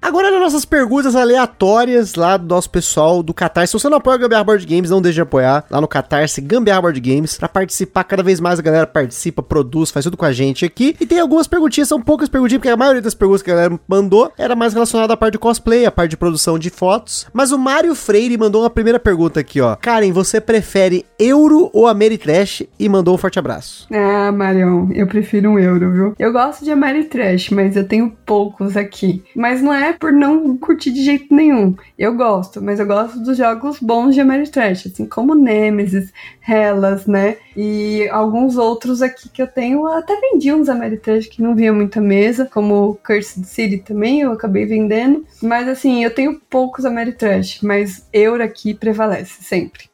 [0.07, 3.73] Agora nas nossas perguntas aleatórias lá do nosso pessoal do Catarse.
[3.73, 6.41] Se você não apoia o Gambiarra Board Games, não deixe de apoiar lá no Catarse
[6.41, 8.05] Gambiarra Board Games para participar.
[8.05, 10.95] Cada vez mais a galera participa, produz, faz tudo com a gente aqui.
[11.01, 13.81] E tem algumas perguntinhas, são poucas perguntinhas, porque a maioria das perguntas que a galera
[13.89, 17.27] mandou era mais relacionada à parte de cosplay, à parte de produção de fotos.
[17.33, 19.75] Mas o Mário Freire mandou uma primeira pergunta aqui, ó.
[19.75, 22.63] Karen, você prefere euro ou Ameritrash?
[22.79, 23.89] E mandou um forte abraço.
[23.93, 26.15] Ah, Marion, eu prefiro um euro, viu?
[26.17, 29.25] Eu gosto de Ameritrash, mas eu tenho poucos aqui.
[29.35, 31.75] Mas não é por não curtir de jeito nenhum.
[31.99, 36.13] Eu gosto, mas eu gosto dos jogos bons de Ameritrash, assim como Nemesis,
[36.47, 37.37] Hellas, né?
[37.57, 41.73] E alguns outros aqui que eu tenho, eu até vendi uns Ameritrash que não vinha
[41.73, 45.25] muita mesa, como Cursed City também, eu acabei vendendo.
[45.43, 49.89] Mas assim, eu tenho poucos Ameritrash, mas Euro aqui prevalece sempre.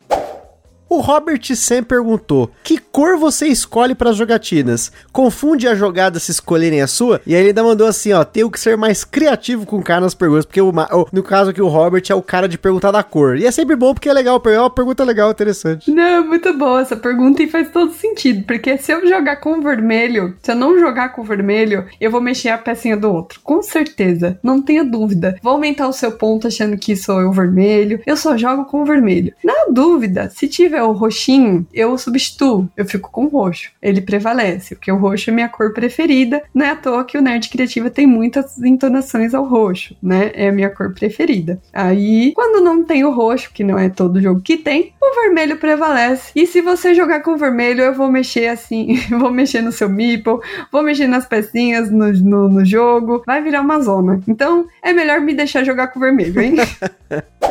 [0.92, 4.92] O Robert Sam perguntou: Que cor você escolhe para as jogatinas?
[5.10, 7.18] Confunde a jogada se escolherem a sua?
[7.26, 10.02] E aí ele ainda mandou assim: Ó, tenho que ser mais criativo com o cara
[10.02, 10.70] nas perguntas, porque o,
[11.10, 13.38] no caso aqui o Robert é o cara de perguntar da cor.
[13.38, 15.90] E é sempre bom porque é legal, é uma pergunta legal, interessante.
[15.90, 20.36] Não, muito boa essa pergunta e faz todo sentido, porque se eu jogar com vermelho,
[20.42, 24.38] se eu não jogar com vermelho, eu vou mexer a pecinha do outro, com certeza,
[24.42, 25.38] não tenha dúvida.
[25.42, 29.32] Vou aumentar o seu ponto achando que sou eu vermelho, eu só jogo com vermelho.
[29.42, 33.70] Na dúvida, se tiver o roxinho, eu substituo, eu fico com o roxo.
[33.80, 36.42] Ele prevalece, porque o roxo é minha cor preferida.
[36.54, 40.30] Não é à toa que o Nerd Criativa tem muitas entonações ao roxo, né?
[40.34, 41.60] É a minha cor preferida.
[41.72, 45.56] Aí, quando não tem o roxo, que não é todo jogo que tem, o vermelho
[45.56, 46.32] prevalece.
[46.34, 50.38] E se você jogar com vermelho, eu vou mexer assim, vou mexer no seu meeple,
[50.70, 54.20] vou mexer nas pecinhas no, no, no jogo, vai virar uma zona.
[54.26, 56.56] Então, é melhor me deixar jogar com vermelho, hein?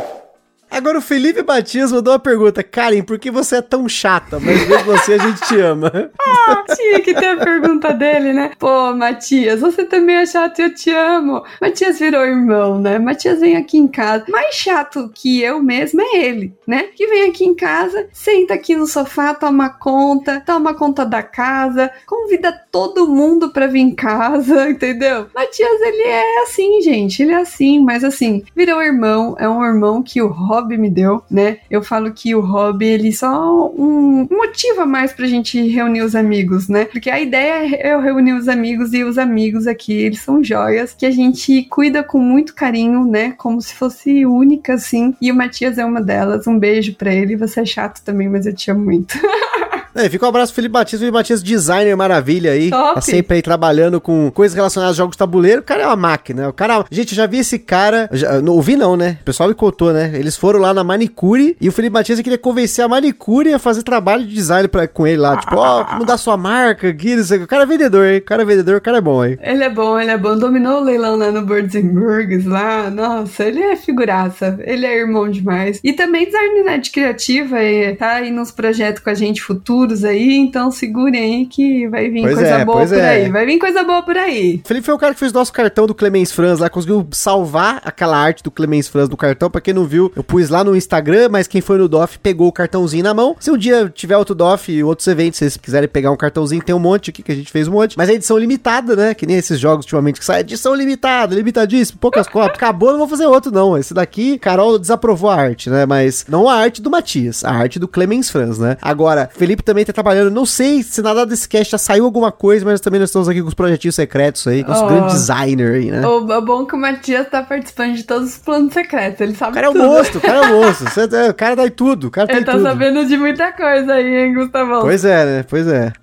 [0.72, 2.64] Agora o Felipe Matias mandou uma pergunta.
[2.64, 4.40] Karen, por que você é tão chata?
[4.40, 5.92] Mas mesmo assim a gente te ama.
[6.18, 8.52] ah, tinha que ter a pergunta dele, né?
[8.58, 11.44] Pô, Matias, você também é chato e eu te amo.
[11.60, 12.98] Matias virou irmão, né?
[12.98, 14.24] Matias vem aqui em casa.
[14.30, 16.84] Mais chato que eu mesmo é ele, né?
[16.96, 21.92] Que vem aqui em casa, senta aqui no sofá, toma conta, toma conta da casa,
[22.08, 25.28] convida todo mundo pra vir em casa, entendeu?
[25.36, 27.22] Matias, ele é assim, gente.
[27.24, 29.36] Ele é assim, mas assim, virou irmão.
[29.38, 31.58] É um irmão que o Rob hobby me deu, né?
[31.70, 36.16] Eu falo que o hobby, ele só um motivo a mais pra gente reunir os
[36.16, 36.86] amigos, né?
[36.86, 40.94] Porque a ideia é eu reunir os amigos e os amigos aqui, eles são joias
[40.94, 43.34] que a gente cuida com muito carinho, né?
[43.38, 45.16] Como se fosse única, assim.
[45.22, 46.48] E o Matias é uma delas.
[46.48, 47.36] Um beijo pra ele.
[47.36, 49.18] Você é chato também, mas eu te amo muito.
[49.96, 52.70] É, fica um abraço pro Felipe Batista, Felipe Batista, designer maravilha aí.
[52.70, 52.96] Top.
[52.96, 55.62] Tá sempre aí trabalhando com coisas relacionadas a jogos de tabuleiro.
[55.62, 56.50] O cara é uma máquina.
[56.50, 56.86] O cara.
[56.90, 58.10] Gente, eu já vi esse cara.
[58.12, 59.18] Já, não ouvi, não, né?
[59.22, 60.12] O pessoal me contou, né?
[60.14, 63.84] Eles foram lá na Manicure e o Felipe Batista queria convencer a Manicure a fazer
[63.84, 65.38] trabalho de design pra, com ele lá.
[65.38, 68.20] Tipo, ó, oh, mudar sua marca aqui, não sei o cara é vendedor, hein?
[68.20, 69.38] O cara é vendedor, o cara é bom, hein?
[69.42, 70.38] Ele é bom, ele é bom.
[70.38, 72.90] Dominou o leilão lá no Birds and Burgers lá.
[72.90, 74.58] Nossa, ele é figuraça.
[74.64, 75.80] Ele é irmão demais.
[75.84, 77.58] E também design né, de criativa,
[77.98, 79.42] tá aí nos projetos com a gente
[79.82, 83.10] futuros aí, então segurem aí que vai vir pois coisa é, boa por é.
[83.10, 83.30] aí.
[83.30, 84.62] Vai vir coisa boa por aí.
[84.64, 87.82] Felipe foi o cara que fez o nosso cartão do Clemens Franz lá, conseguiu salvar
[87.84, 89.50] aquela arte do Clemens Franz no cartão.
[89.50, 92.48] Pra quem não viu, eu pus lá no Instagram, mas quem foi no DOF pegou
[92.48, 93.36] o cartãozinho na mão.
[93.40, 96.64] Se um dia tiver outro DOF e outros eventos, se vocês quiserem pegar um cartãozinho,
[96.64, 97.98] tem um monte aqui que a gente fez um monte.
[97.98, 99.14] Mas é edição limitada, né?
[99.14, 100.42] Que nem esses jogos ultimamente que saem.
[100.42, 102.56] Edição limitada, limitadíssimo, poucas cópias.
[102.56, 103.78] Acabou, não vou fazer outro, não.
[103.78, 105.86] Esse daqui, Carol desaprovou a arte, né?
[105.86, 108.78] Mas não a arte do Matias, a arte do Clemens Franz, né?
[108.82, 112.66] Agora, Felipe também tá trabalhando, não sei se nada desse cast já saiu alguma coisa,
[112.66, 114.88] mas também nós estamos aqui com os projetinhos secretos aí, com os oh.
[114.88, 116.06] grandes designers aí, né?
[116.06, 119.34] O, o bom é que o Matias tá participando de todos os planos secretos, ele
[119.34, 119.60] sabe tudo.
[119.60, 119.82] O cara tudo.
[119.82, 121.18] é o monstro, o cara é o monstro.
[121.18, 122.64] É, o cara dá tudo, o cara ele tá tudo.
[122.64, 124.82] sabendo de muita coisa aí, hein, Gustavão?
[124.82, 125.46] Pois é, né?
[125.48, 125.94] Pois é.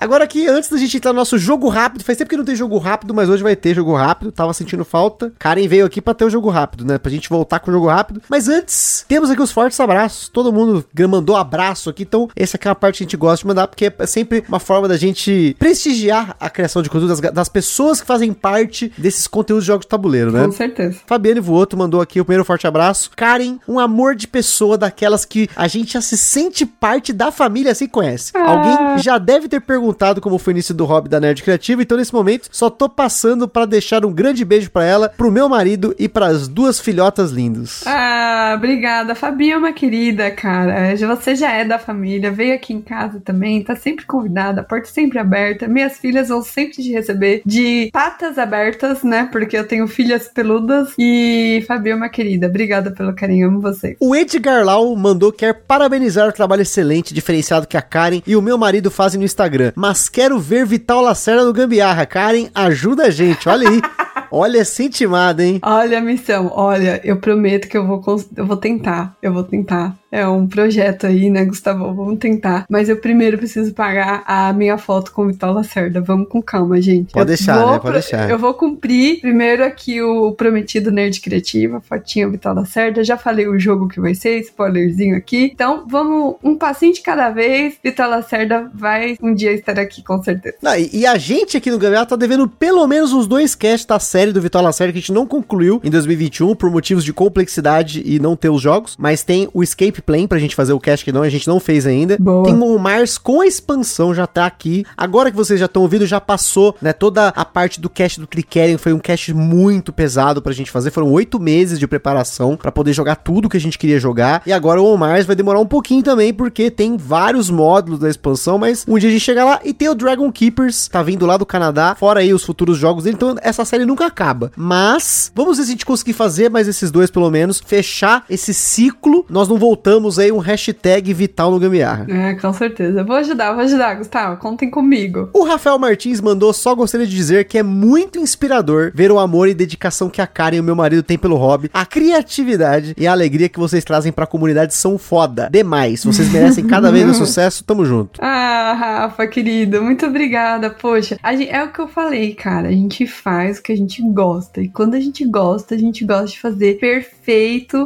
[0.00, 2.54] Agora aqui, antes da gente entrar no nosso jogo rápido, faz tempo que não tem
[2.54, 5.32] jogo rápido, mas hoje vai ter jogo rápido, tava sentindo falta.
[5.36, 6.98] Karen veio aqui pra ter o jogo rápido, né?
[6.98, 8.22] Pra gente voltar com o jogo rápido.
[8.28, 10.28] Mas antes, temos aqui os fortes abraços.
[10.28, 13.42] Todo mundo mandou abraço aqui, então essa aqui é uma parte que a gente gosta
[13.42, 17.32] de mandar, porque é sempre uma forma da gente prestigiar a criação de conteúdo das,
[17.32, 20.44] das pessoas que fazem parte desses conteúdos de jogos de tabuleiro, né?
[20.44, 21.00] Com certeza.
[21.08, 23.10] Fabiane Voto mandou aqui o primeiro forte abraço.
[23.16, 27.72] Karen, um amor de pessoa daquelas que a gente já se sente parte da família,
[27.72, 28.30] assim conhece.
[28.36, 28.52] Ah.
[28.52, 31.82] Alguém já deve ter perguntado perguntado como foi o início do hobby da Nerd Criativa,
[31.82, 35.48] então nesse momento só tô passando para deixar um grande beijo para ela, pro meu
[35.48, 37.82] marido e para as duas filhotas lindas.
[37.86, 39.14] Ah, obrigada.
[39.14, 40.94] Fabi é uma querida, cara.
[40.96, 44.88] Você já é da família, veio aqui em casa também, tá sempre convidada, a porta
[44.88, 45.66] sempre aberta.
[45.66, 49.28] Minhas filhas vão sempre te receber de patas abertas, né?
[49.32, 52.46] Porque eu tenho filhas peludas e Fabi é uma querida.
[52.46, 53.96] Obrigada pelo carinho, amo você.
[54.00, 58.42] O Edgar Lau mandou quer parabenizar o trabalho excelente, diferenciado que a Karen e o
[58.42, 59.72] meu marido fazem no Instagram.
[59.78, 62.04] Mas quero ver Vital Lacerda no Gambiarra.
[62.04, 63.80] Karen, ajuda a gente, olha aí.
[64.30, 65.58] Olha, se intimada, hein?
[65.62, 68.02] Olha a missão, olha, eu prometo que eu vou,
[68.36, 69.96] eu vou tentar, eu vou tentar.
[70.10, 71.94] É um projeto aí, né, Gustavo?
[71.94, 72.64] Vamos tentar.
[72.68, 76.00] Mas eu primeiro preciso pagar a minha foto com o Vital Lacerda.
[76.00, 77.12] Vamos com calma, gente.
[77.12, 77.78] Pode eu deixar, né?
[77.78, 78.30] Pode deixar.
[78.30, 83.04] Eu vou cumprir primeiro aqui o prometido Nerd Criativa, fotinha Vital Lacerda.
[83.04, 85.50] Já falei o jogo que vai ser, spoilerzinho aqui.
[85.52, 87.76] Então, vamos um passinho de cada vez.
[87.84, 90.56] Vital Lacerda vai um dia estar aqui, com certeza.
[90.62, 93.84] Não, e, e, a gente aqui no Gabriel tá devendo pelo menos uns dois casts
[93.84, 97.12] da série do Vital Lacerda que a gente não concluiu em 2021 por motivos de
[97.12, 98.96] complexidade e não ter os jogos.
[98.98, 101.60] Mas tem o Escape Plane pra gente fazer o cast que não, a gente não
[101.60, 102.16] fez ainda.
[102.18, 102.42] Boa.
[102.42, 104.84] Tem o Mars com a expansão, já tá aqui.
[104.96, 106.92] Agora que vocês já estão ouvindo, já passou, né?
[106.92, 110.90] Toda a parte do cast do Clickerion foi um cast muito pesado pra gente fazer.
[110.90, 114.42] Foram oito meses de preparação para poder jogar tudo que a gente queria jogar.
[114.44, 118.58] E agora o Mars vai demorar um pouquinho também, porque tem vários módulos da expansão,
[118.58, 121.36] mas um dia a gente chega lá e tem o Dragon Keepers, tá vindo lá
[121.36, 124.50] do Canadá, fora aí os futuros jogos dele, então essa série nunca acaba.
[124.56, 128.52] Mas, vamos ver se a gente conseguir fazer mais esses dois pelo menos, fechar esse
[128.52, 129.24] ciclo.
[129.28, 132.06] Nós não voltamos aí um hashtag vital no Gambiarra.
[132.08, 133.04] É, com certeza.
[133.04, 134.38] Vou ajudar, vou ajudar, Gustavo.
[134.38, 135.30] Contem comigo.
[135.32, 139.48] O Rafael Martins mandou só gostaria de dizer que é muito inspirador ver o amor
[139.48, 143.06] e dedicação que a Karen e o meu marido têm pelo hobby, a criatividade e
[143.06, 145.48] a alegria que vocês trazem pra comunidade são foda.
[145.50, 146.04] Demais.
[146.04, 147.64] Vocês merecem cada vez mais sucesso.
[147.64, 148.20] Tamo junto.
[148.22, 150.70] Ah, Rafa, querido, muito obrigada.
[150.70, 152.68] Poxa, gente, é o que eu falei, cara.
[152.68, 154.60] A gente faz o que a gente gosta.
[154.60, 157.17] E quando a gente gosta, a gente gosta de fazer perfeito,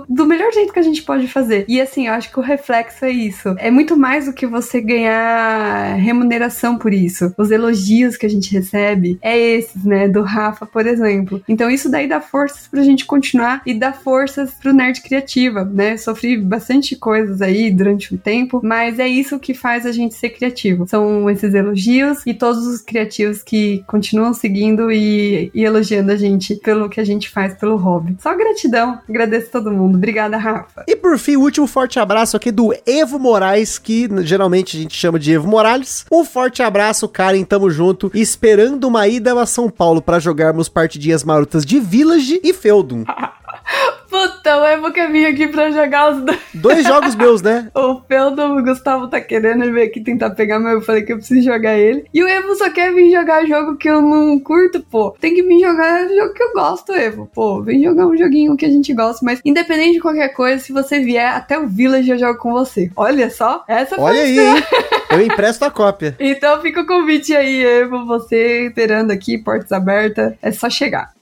[0.09, 1.65] do melhor jeito que a gente pode fazer.
[1.69, 3.55] E assim, eu acho que o reflexo é isso.
[3.59, 7.33] É muito mais do que você ganhar remuneração por isso.
[7.37, 10.09] Os elogios que a gente recebe é esses, né?
[10.09, 11.43] Do Rafa, por exemplo.
[11.49, 15.97] Então isso daí dá forças pra gente continuar e dá forças pro Nerd Criativa, né?
[15.97, 20.31] Sofri bastante coisas aí durante um tempo, mas é isso que faz a gente ser
[20.31, 20.87] criativo.
[20.87, 26.57] São esses elogios e todos os criativos que continuam seguindo e, e elogiando a gente
[26.57, 28.17] pelo que a gente faz pelo hobby.
[28.21, 29.01] Só gratidão.
[29.33, 29.97] Agradeço todo mundo.
[29.97, 30.85] Obrigada, Rafa.
[30.87, 34.95] E por fim, o último forte abraço aqui do Evo Moraes, que geralmente a gente
[34.95, 36.05] chama de Evo Morales.
[36.13, 38.11] Um forte abraço, Karen, tamo junto.
[38.13, 43.05] Esperando uma ida a São Paulo para jogarmos partidinhas marotas de Village e Feudum.
[44.09, 46.39] Puta, o Evo quer vir aqui pra jogar os dois.
[46.53, 47.71] Dois jogos meus, né?
[47.75, 51.17] o Feldo, o Gustavo tá querendo vir aqui tentar pegar, mas eu falei que eu
[51.17, 52.05] preciso jogar ele.
[52.13, 55.17] E o Evo só quer vir jogar jogo que eu não curto, pô.
[55.19, 57.31] Tem que vir jogar jogo que eu gosto, Evo.
[57.35, 60.73] Pô, vem jogar um joguinho que a gente gosta, mas independente de qualquer coisa, se
[60.73, 62.91] você vier até o Village, eu jogo com você.
[62.95, 64.63] Olha só, essa foi Olha aí, hein?
[65.11, 66.17] Eu empresto a cópia.
[66.33, 71.13] Então fica o convite aí, Evo, você esperando aqui, portas abertas, é só chegar.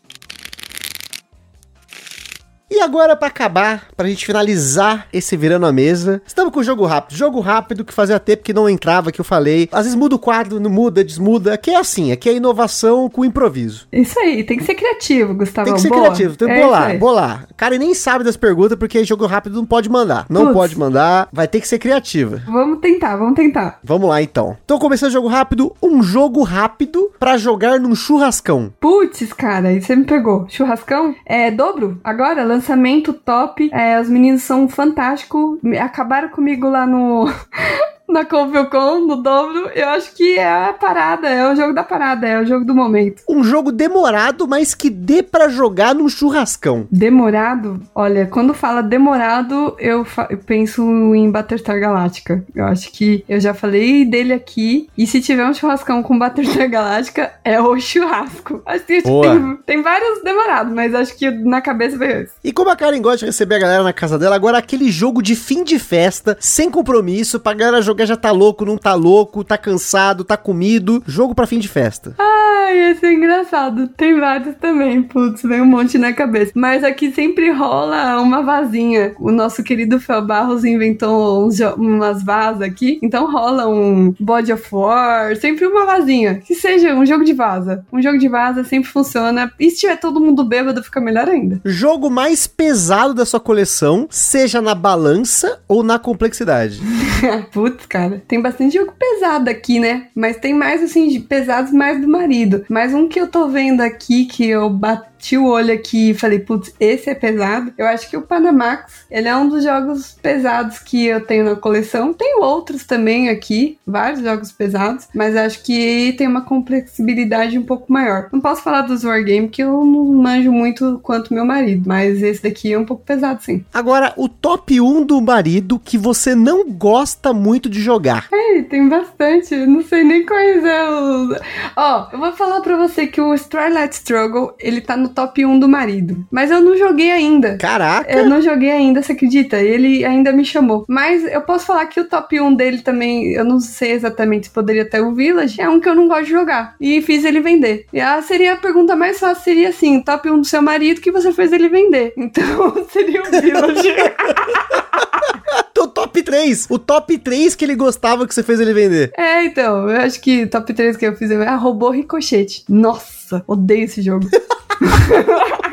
[2.70, 6.86] E agora, para acabar, pra gente finalizar esse virando a mesa, estamos com o jogo
[6.86, 7.16] rápido.
[7.16, 9.68] Jogo rápido que fazia tempo que não entrava, que eu falei.
[9.72, 11.52] Às vezes muda o quadro, não muda, desmuda.
[11.52, 13.88] Aqui é assim, aqui é inovação com improviso.
[13.90, 15.66] Isso aí, tem que ser criativo, Gustavo.
[15.66, 16.02] Tem que ser Boa.
[16.02, 17.48] criativo, tem que é bolar, bolar.
[17.56, 20.26] Cara, nem sabe das perguntas, porque jogo rápido não pode mandar.
[20.30, 20.54] Não Puts.
[20.54, 22.40] pode mandar, vai ter que ser criativa.
[22.46, 23.80] Vamos tentar, vamos tentar.
[23.82, 24.56] Vamos lá, então.
[24.64, 28.72] Então, começando o jogo rápido, um jogo rápido para jogar num churrascão.
[28.78, 30.46] Putz, cara, aí você me pegou.
[30.48, 31.16] Churrascão?
[31.26, 31.98] É dobro?
[32.04, 33.70] Agora, lança lançamento top.
[33.72, 35.58] É, os meninos são fantásticos.
[35.80, 37.26] Acabaram comigo lá no.
[38.10, 42.26] na Convilcon, no dobro, eu acho que é a parada, é o jogo da parada,
[42.26, 43.22] é o jogo do momento.
[43.28, 46.86] Um jogo demorado, mas que dê para jogar num churrascão.
[46.90, 47.80] Demorado?
[47.94, 50.82] Olha, quando fala demorado, eu, eu penso
[51.14, 52.44] em Battlestar Galactica.
[52.54, 56.68] Eu acho que eu já falei dele aqui, e se tiver um churrascão com Battlestar
[56.68, 58.62] Galactica, é o churrasco.
[58.66, 62.32] Acho que tem, tem, vários demorados, mas acho que na cabeça veio esse.
[62.42, 65.22] E como a Karen gosta de receber a galera na casa dela, agora aquele jogo
[65.22, 69.44] de fim de festa, sem compromisso, pra galera jogar já tá louco, não tá louco,
[69.44, 71.02] tá cansado, tá comido.
[71.06, 72.14] Jogo pra fim de festa.
[72.18, 73.88] Ai, esse é engraçado.
[73.88, 76.52] Tem vários também, putz, vem um monte na cabeça.
[76.54, 79.14] Mas aqui sempre rola uma vazinha.
[79.18, 82.98] O nosso querido Fel Barros inventou uns, umas vasas aqui.
[83.02, 86.36] Então rola um Body of War, sempre uma vazinha.
[86.36, 87.84] Que seja um jogo de vaza.
[87.92, 89.52] Um jogo de vaza sempre funciona.
[89.58, 91.60] E se tiver todo mundo bêbado, fica melhor ainda.
[91.64, 96.80] Jogo mais pesado da sua coleção, seja na balança ou na complexidade.
[97.52, 98.22] Putz, cara.
[98.26, 100.06] Tem bastante jogo pesado aqui, né?
[100.14, 102.64] Mas tem mais, assim, de pesados mais do marido.
[102.68, 106.38] Mas um que eu tô vendo aqui, que eu bati o olho aqui e falei,
[106.38, 107.72] putz, esse é pesado.
[107.76, 111.56] Eu acho que o Panamax, ele é um dos jogos pesados que eu tenho na
[111.56, 112.12] coleção.
[112.12, 117.92] Tem outros também aqui, vários jogos pesados, mas acho que tem uma complexibilidade um pouco
[117.92, 118.28] maior.
[118.32, 122.42] Não posso falar dos Wargame, que eu não manjo muito quanto meu marido, mas esse
[122.42, 123.64] daqui é um pouco pesado, sim.
[123.72, 128.28] Agora, o top 1 do marido que você não gosta muito de jogar.
[128.32, 131.38] É, tem bastante, eu não sei nem quais é os...
[131.76, 135.58] Ó, eu vou falar pra você que o Starlight Struggle, ele tá no top 1
[135.58, 137.56] do marido, mas eu não joguei ainda.
[137.58, 138.10] Caraca!
[138.10, 139.58] Eu não joguei ainda, você acredita?
[139.58, 140.84] Ele ainda me chamou.
[140.88, 144.52] Mas eu posso falar que o top 1 dele também, eu não sei exatamente se
[144.52, 146.74] poderia ter o Village, é um que eu não gosto de jogar.
[146.80, 147.86] E fiz ele vender.
[147.92, 151.10] E a, seria a pergunta mais fácil, seria assim, top 1 do seu marido que
[151.10, 152.12] você fez ele vender.
[152.16, 153.94] Então, seria o Village.
[155.78, 156.66] o top 3.
[156.68, 159.12] O top 3 que ele gostava que você fez ele vender.
[159.16, 162.64] É, então, eu acho que top 3 que eu fiz é ah, robô ricochete.
[162.68, 164.28] Nossa, odeio esse jogo.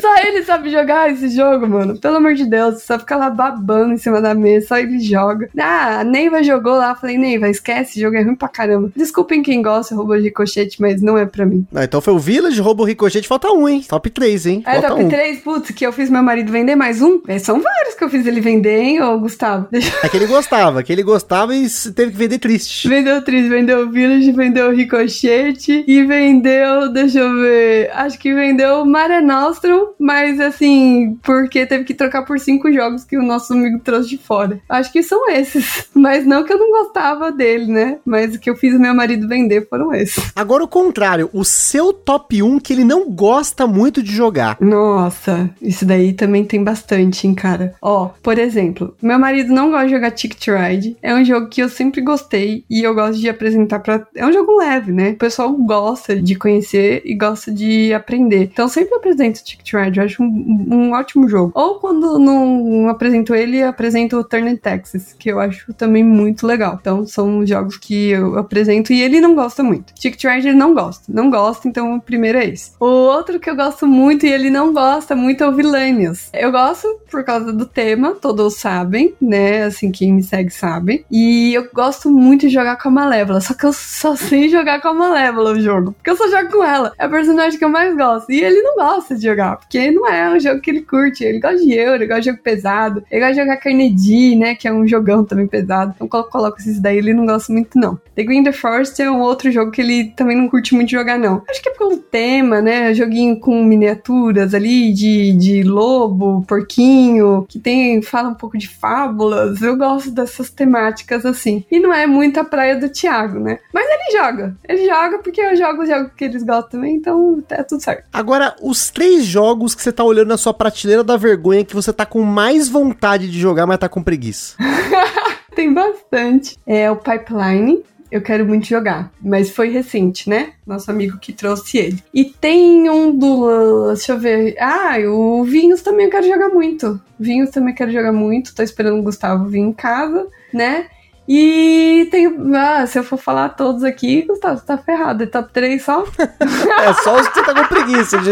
[0.00, 1.98] Só ele sabe jogar esse jogo, mano.
[1.98, 5.48] Pelo amor de Deus, só fica lá babando em cima da mesa, só ele joga.
[5.58, 8.90] Ah, a Neiva jogou lá, falei, Neiva, esquece, esse jogo é ruim pra caramba.
[8.94, 11.66] Desculpem quem gosta de robô ricochete, mas não é pra mim.
[11.74, 13.84] Ah, então foi o Village, Robô Ricochete, falta um, hein?
[13.88, 14.62] Top 3, hein?
[14.66, 15.08] É, falta top um.
[15.08, 17.20] 3, putz, que eu fiz meu marido vender mais um?
[17.26, 19.66] É, são vários que eu fiz ele vender, hein, ô Gustavo?
[19.70, 19.92] Deixa...
[20.02, 22.88] É que ele gostava, que ele gostava e teve que vender triste.
[22.88, 28.34] Vendeu Tris, vendeu o Village, vendeu o Ricochete e vendeu, deixa eu ver, acho que
[28.34, 33.22] vendeu o Mare Nostrum, mas assim, porque teve que trocar por cinco jogos que o
[33.22, 34.60] nosso amigo trouxe de fora.
[34.68, 37.98] Acho que são esses, mas não que eu não gostava dele, né?
[38.04, 40.32] Mas o que eu fiz meu marido vender foram esses.
[40.34, 44.56] Agora o contrário, o seu top 1 que ele não gosta muito de jogar.
[44.60, 47.74] Nossa, isso daí também tem bastante, hein, cara.
[47.80, 50.96] Ó, por exemplo, meu marido não gosta de jogar Ticket Ride.
[51.02, 54.06] É um jogo que eu sempre gostei e eu gosto de apresentar pra.
[54.14, 55.10] É um jogo leve, né?
[55.10, 58.50] O pessoal gosta de conhecer e gosta de aprender.
[58.52, 59.77] Então sempre apresento Ticket Ride.
[59.78, 61.52] Eu acho um, um ótimo jogo.
[61.54, 66.46] Ou quando não apresento ele, apresento o Turn in Texas, que eu acho também muito
[66.46, 66.78] legal.
[66.80, 69.92] Então são jogos que eu apresento e ele não gosta muito.
[69.94, 71.04] Ticket ele não gosta.
[71.08, 72.72] Não gosta, então o primeiro é esse.
[72.80, 76.30] O outro que eu gosto muito e ele não gosta muito é o Villainius.
[76.32, 79.64] Eu gosto por causa do tema, todos sabem, né?
[79.64, 81.04] Assim, quem me segue sabe.
[81.10, 84.80] E eu gosto muito de jogar com a Malévola, só que eu só sei jogar
[84.80, 86.92] com a Malévola o jogo, porque eu só jogo com ela.
[86.98, 88.30] É a personagem que eu mais gosto.
[88.30, 91.22] E ele não gosta de jogar, porque não é um jogo que ele curte.
[91.22, 93.04] Ele gosta de euro, ele gosta de jogo pesado.
[93.10, 94.54] Ele gosta de jogar Carnegie, né?
[94.54, 95.92] Que é um jogão também pesado.
[95.94, 98.00] Então, quando eu coloco esses daí, ele não gosta muito, não.
[98.16, 101.18] The Green the Forest é um outro jogo que ele também não curte muito jogar,
[101.18, 101.42] não.
[101.48, 102.94] Acho que é pelo tema, né?
[102.94, 109.60] Joguinho com miniaturas ali de, de lobo, porquinho, que tem, fala um pouco de fábulas.
[109.60, 111.62] Eu gosto dessas temáticas assim.
[111.70, 113.58] E não é muito a praia do Thiago, né?
[113.72, 114.56] Mas ele joga.
[114.66, 118.04] Ele joga porque eu jogo os jogos que eles gostam também, então é tudo certo.
[118.12, 121.92] Agora, os três jogos que você tá olhando na sua prateleira da vergonha que você
[121.92, 124.56] tá com mais vontade de jogar, mas tá com preguiça.
[125.54, 126.56] Tem bastante.
[126.66, 127.82] É o Pipeline.
[128.10, 130.52] Eu quero muito jogar, mas foi recente, né?
[130.66, 132.02] Nosso amigo que trouxe ele.
[132.14, 133.88] E tem um do.
[133.88, 134.56] Deixa eu ver.
[134.58, 136.98] Ah, o Vinhos também eu quero jogar muito.
[137.20, 138.54] Vinhos também quero jogar muito.
[138.54, 140.86] Tô esperando o Gustavo vir em casa, né?
[141.28, 142.34] E tem.
[142.54, 145.22] Ah, se eu for falar todos aqui, Gustavo, você tá ferrado.
[145.22, 146.02] É top 3 só?
[146.18, 148.18] é só os que você tá com preguiça.
[148.18, 148.30] De,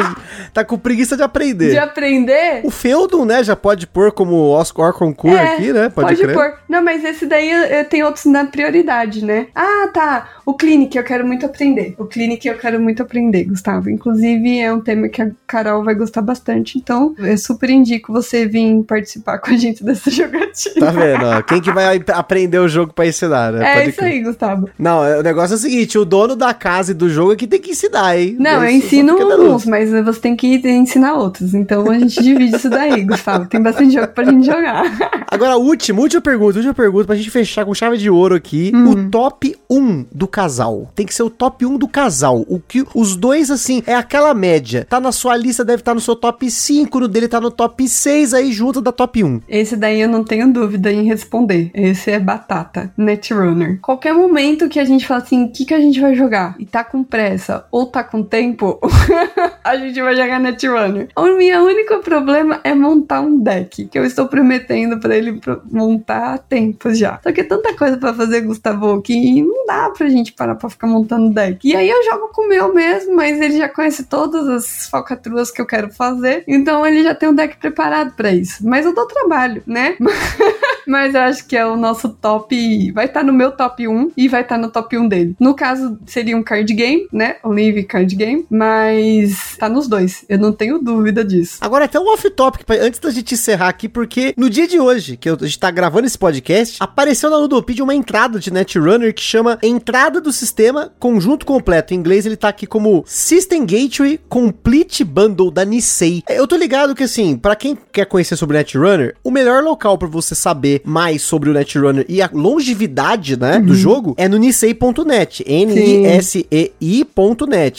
[0.54, 1.70] tá com preguiça de aprender.
[1.72, 2.62] De aprender?
[2.64, 5.90] O Feudum, né, já pode pôr como Oscar concurso É, aqui, né?
[5.90, 6.34] Pode, Pode, crer.
[6.34, 6.54] pôr.
[6.66, 7.50] Não, mas esse daí
[7.90, 9.48] tenho outros na prioridade, né?
[9.54, 10.28] Ah, tá.
[10.46, 11.94] O Clinic eu quero muito aprender.
[11.98, 13.90] O Clinic eu quero muito aprender, Gustavo.
[13.90, 16.78] Inclusive, é um tema que a Carol vai gostar bastante.
[16.78, 20.86] Então, eu super indico você vir participar com a gente dessa jogatina.
[20.86, 21.26] Tá vendo?
[21.26, 21.42] ó?
[21.42, 23.70] Quem que vai aprender o jogo pra ensinar, né?
[23.70, 24.12] É Pode isso crer.
[24.12, 24.68] aí, Gustavo.
[24.78, 27.36] Não, é- o negócio é o seguinte: o dono da casa e do jogo é
[27.36, 28.36] que tem que ensinar, hein?
[28.38, 29.14] Não, eu só ensino
[29.54, 31.54] uns, mas você tem que ensinar outros.
[31.54, 33.46] Então a gente divide isso daí, Gustavo.
[33.46, 34.84] Tem bastante jogo pra gente jogar.
[35.30, 38.70] Agora, última, última pergunta, última pergunta, pra gente fechar com chave de ouro aqui.
[38.74, 38.90] Uhum.
[38.90, 40.90] O top 1 do casal.
[40.94, 42.44] Tem que ser o top 1 do casal.
[42.48, 44.86] O que os dois, assim, é aquela média.
[44.88, 47.88] Tá na sua lista, deve estar no seu top 5, no dele tá no top
[47.88, 49.40] 6, aí junto da top 1.
[49.48, 51.70] Esse daí eu não tenho dúvida em responder.
[51.74, 53.78] Esse é batata, Netrunner.
[53.80, 56.54] Qualquer momento que a gente fala assim, o que, que a gente vai jogar?
[56.58, 58.80] E tá com pressa ou tá com tempo,
[59.64, 61.08] a gente vai jogar Netrunner.
[61.16, 66.34] O meu único problema é montar um deck, que eu estou prometendo pra ele montar
[66.34, 67.20] há tempos já.
[67.22, 70.70] Só que é tanta coisa pra fazer, Gustavo, que não dá pra gente parar pra
[70.70, 71.66] ficar montando deck.
[71.66, 75.50] E aí eu jogo com o meu mesmo, mas ele já conhece todas as falcatruas
[75.50, 78.66] que eu quero fazer, então ele já tem um deck preparado pra isso.
[78.66, 79.96] Mas eu dou trabalho, né?
[80.86, 82.92] Mas eu acho que é o nosso top.
[82.92, 85.36] Vai estar tá no meu top 1 e vai estar tá no top 1 dele.
[85.38, 87.36] No caso, seria um card game, né?
[87.44, 88.46] Um live card game.
[88.50, 90.24] Mas tá nos dois.
[90.28, 91.58] Eu não tenho dúvida disso.
[91.60, 95.28] Agora, até um off-topic, antes da gente encerrar aqui, porque no dia de hoje, que
[95.28, 99.58] a gente tá gravando esse podcast, apareceu na Ludopedia uma entrada de Netrunner que chama
[99.62, 101.94] Entrada do Sistema Conjunto Completo.
[101.94, 106.22] Em inglês, ele tá aqui como System Gateway Complete Bundle da Nisei.
[106.28, 110.08] Eu tô ligado que, assim, para quem quer conhecer sobre Netrunner, o melhor local para
[110.08, 113.66] você saber mais sobre o Netrunner e a longevidade, né, uhum.
[113.66, 115.44] do jogo é no nisei.net.
[115.46, 116.66] N-I-S-E-I.net,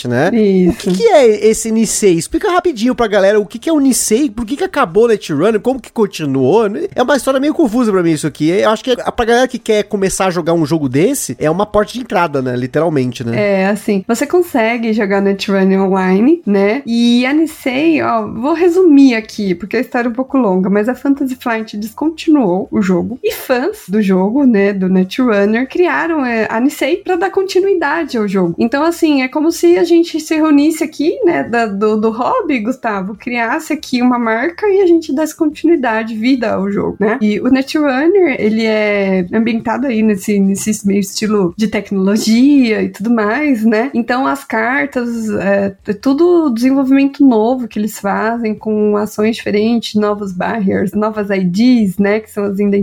[0.08, 0.30] né?
[0.34, 0.72] Isso.
[0.72, 2.14] O que, que, é esse Nisei?
[2.14, 5.08] Explica rapidinho pra galera o que, que é o Nisei, por que, que acabou o
[5.08, 6.66] Netrunner, como que continuou.
[6.96, 8.50] É uma história meio confusa para mim isso aqui.
[8.50, 11.66] Eu acho que pra galera que quer começar a jogar um jogo desse, é uma
[11.66, 12.56] porta de entrada, né?
[12.56, 13.62] Literalmente, né?
[13.62, 16.82] É, assim, você consegue jogar Netrunner online, né?
[16.86, 20.90] E a Nisei, ó, vou resumir aqui, porque a história é um pouco longa, mas
[20.90, 23.20] a Fantasy Flight descontinuou o jogo.
[23.24, 28.28] E fãs do jogo, né, do Netrunner, criaram é, a Nisei para dar continuidade ao
[28.28, 28.56] jogo.
[28.58, 32.60] Então, assim, é como se a gente se reunisse aqui, né, da, do, do hobby,
[32.60, 37.18] Gustavo, criasse aqui uma marca e a gente desse continuidade, vida ao jogo, né?
[37.22, 43.10] E o Netrunner, ele é ambientado aí nesse, nesse meio estilo de tecnologia e tudo
[43.10, 43.92] mais, né?
[43.94, 50.32] Então, as cartas, é, é tudo desenvolvimento novo que eles fazem com ações diferentes, novos
[50.32, 52.77] barriers, novas IDs, né, que são as identidades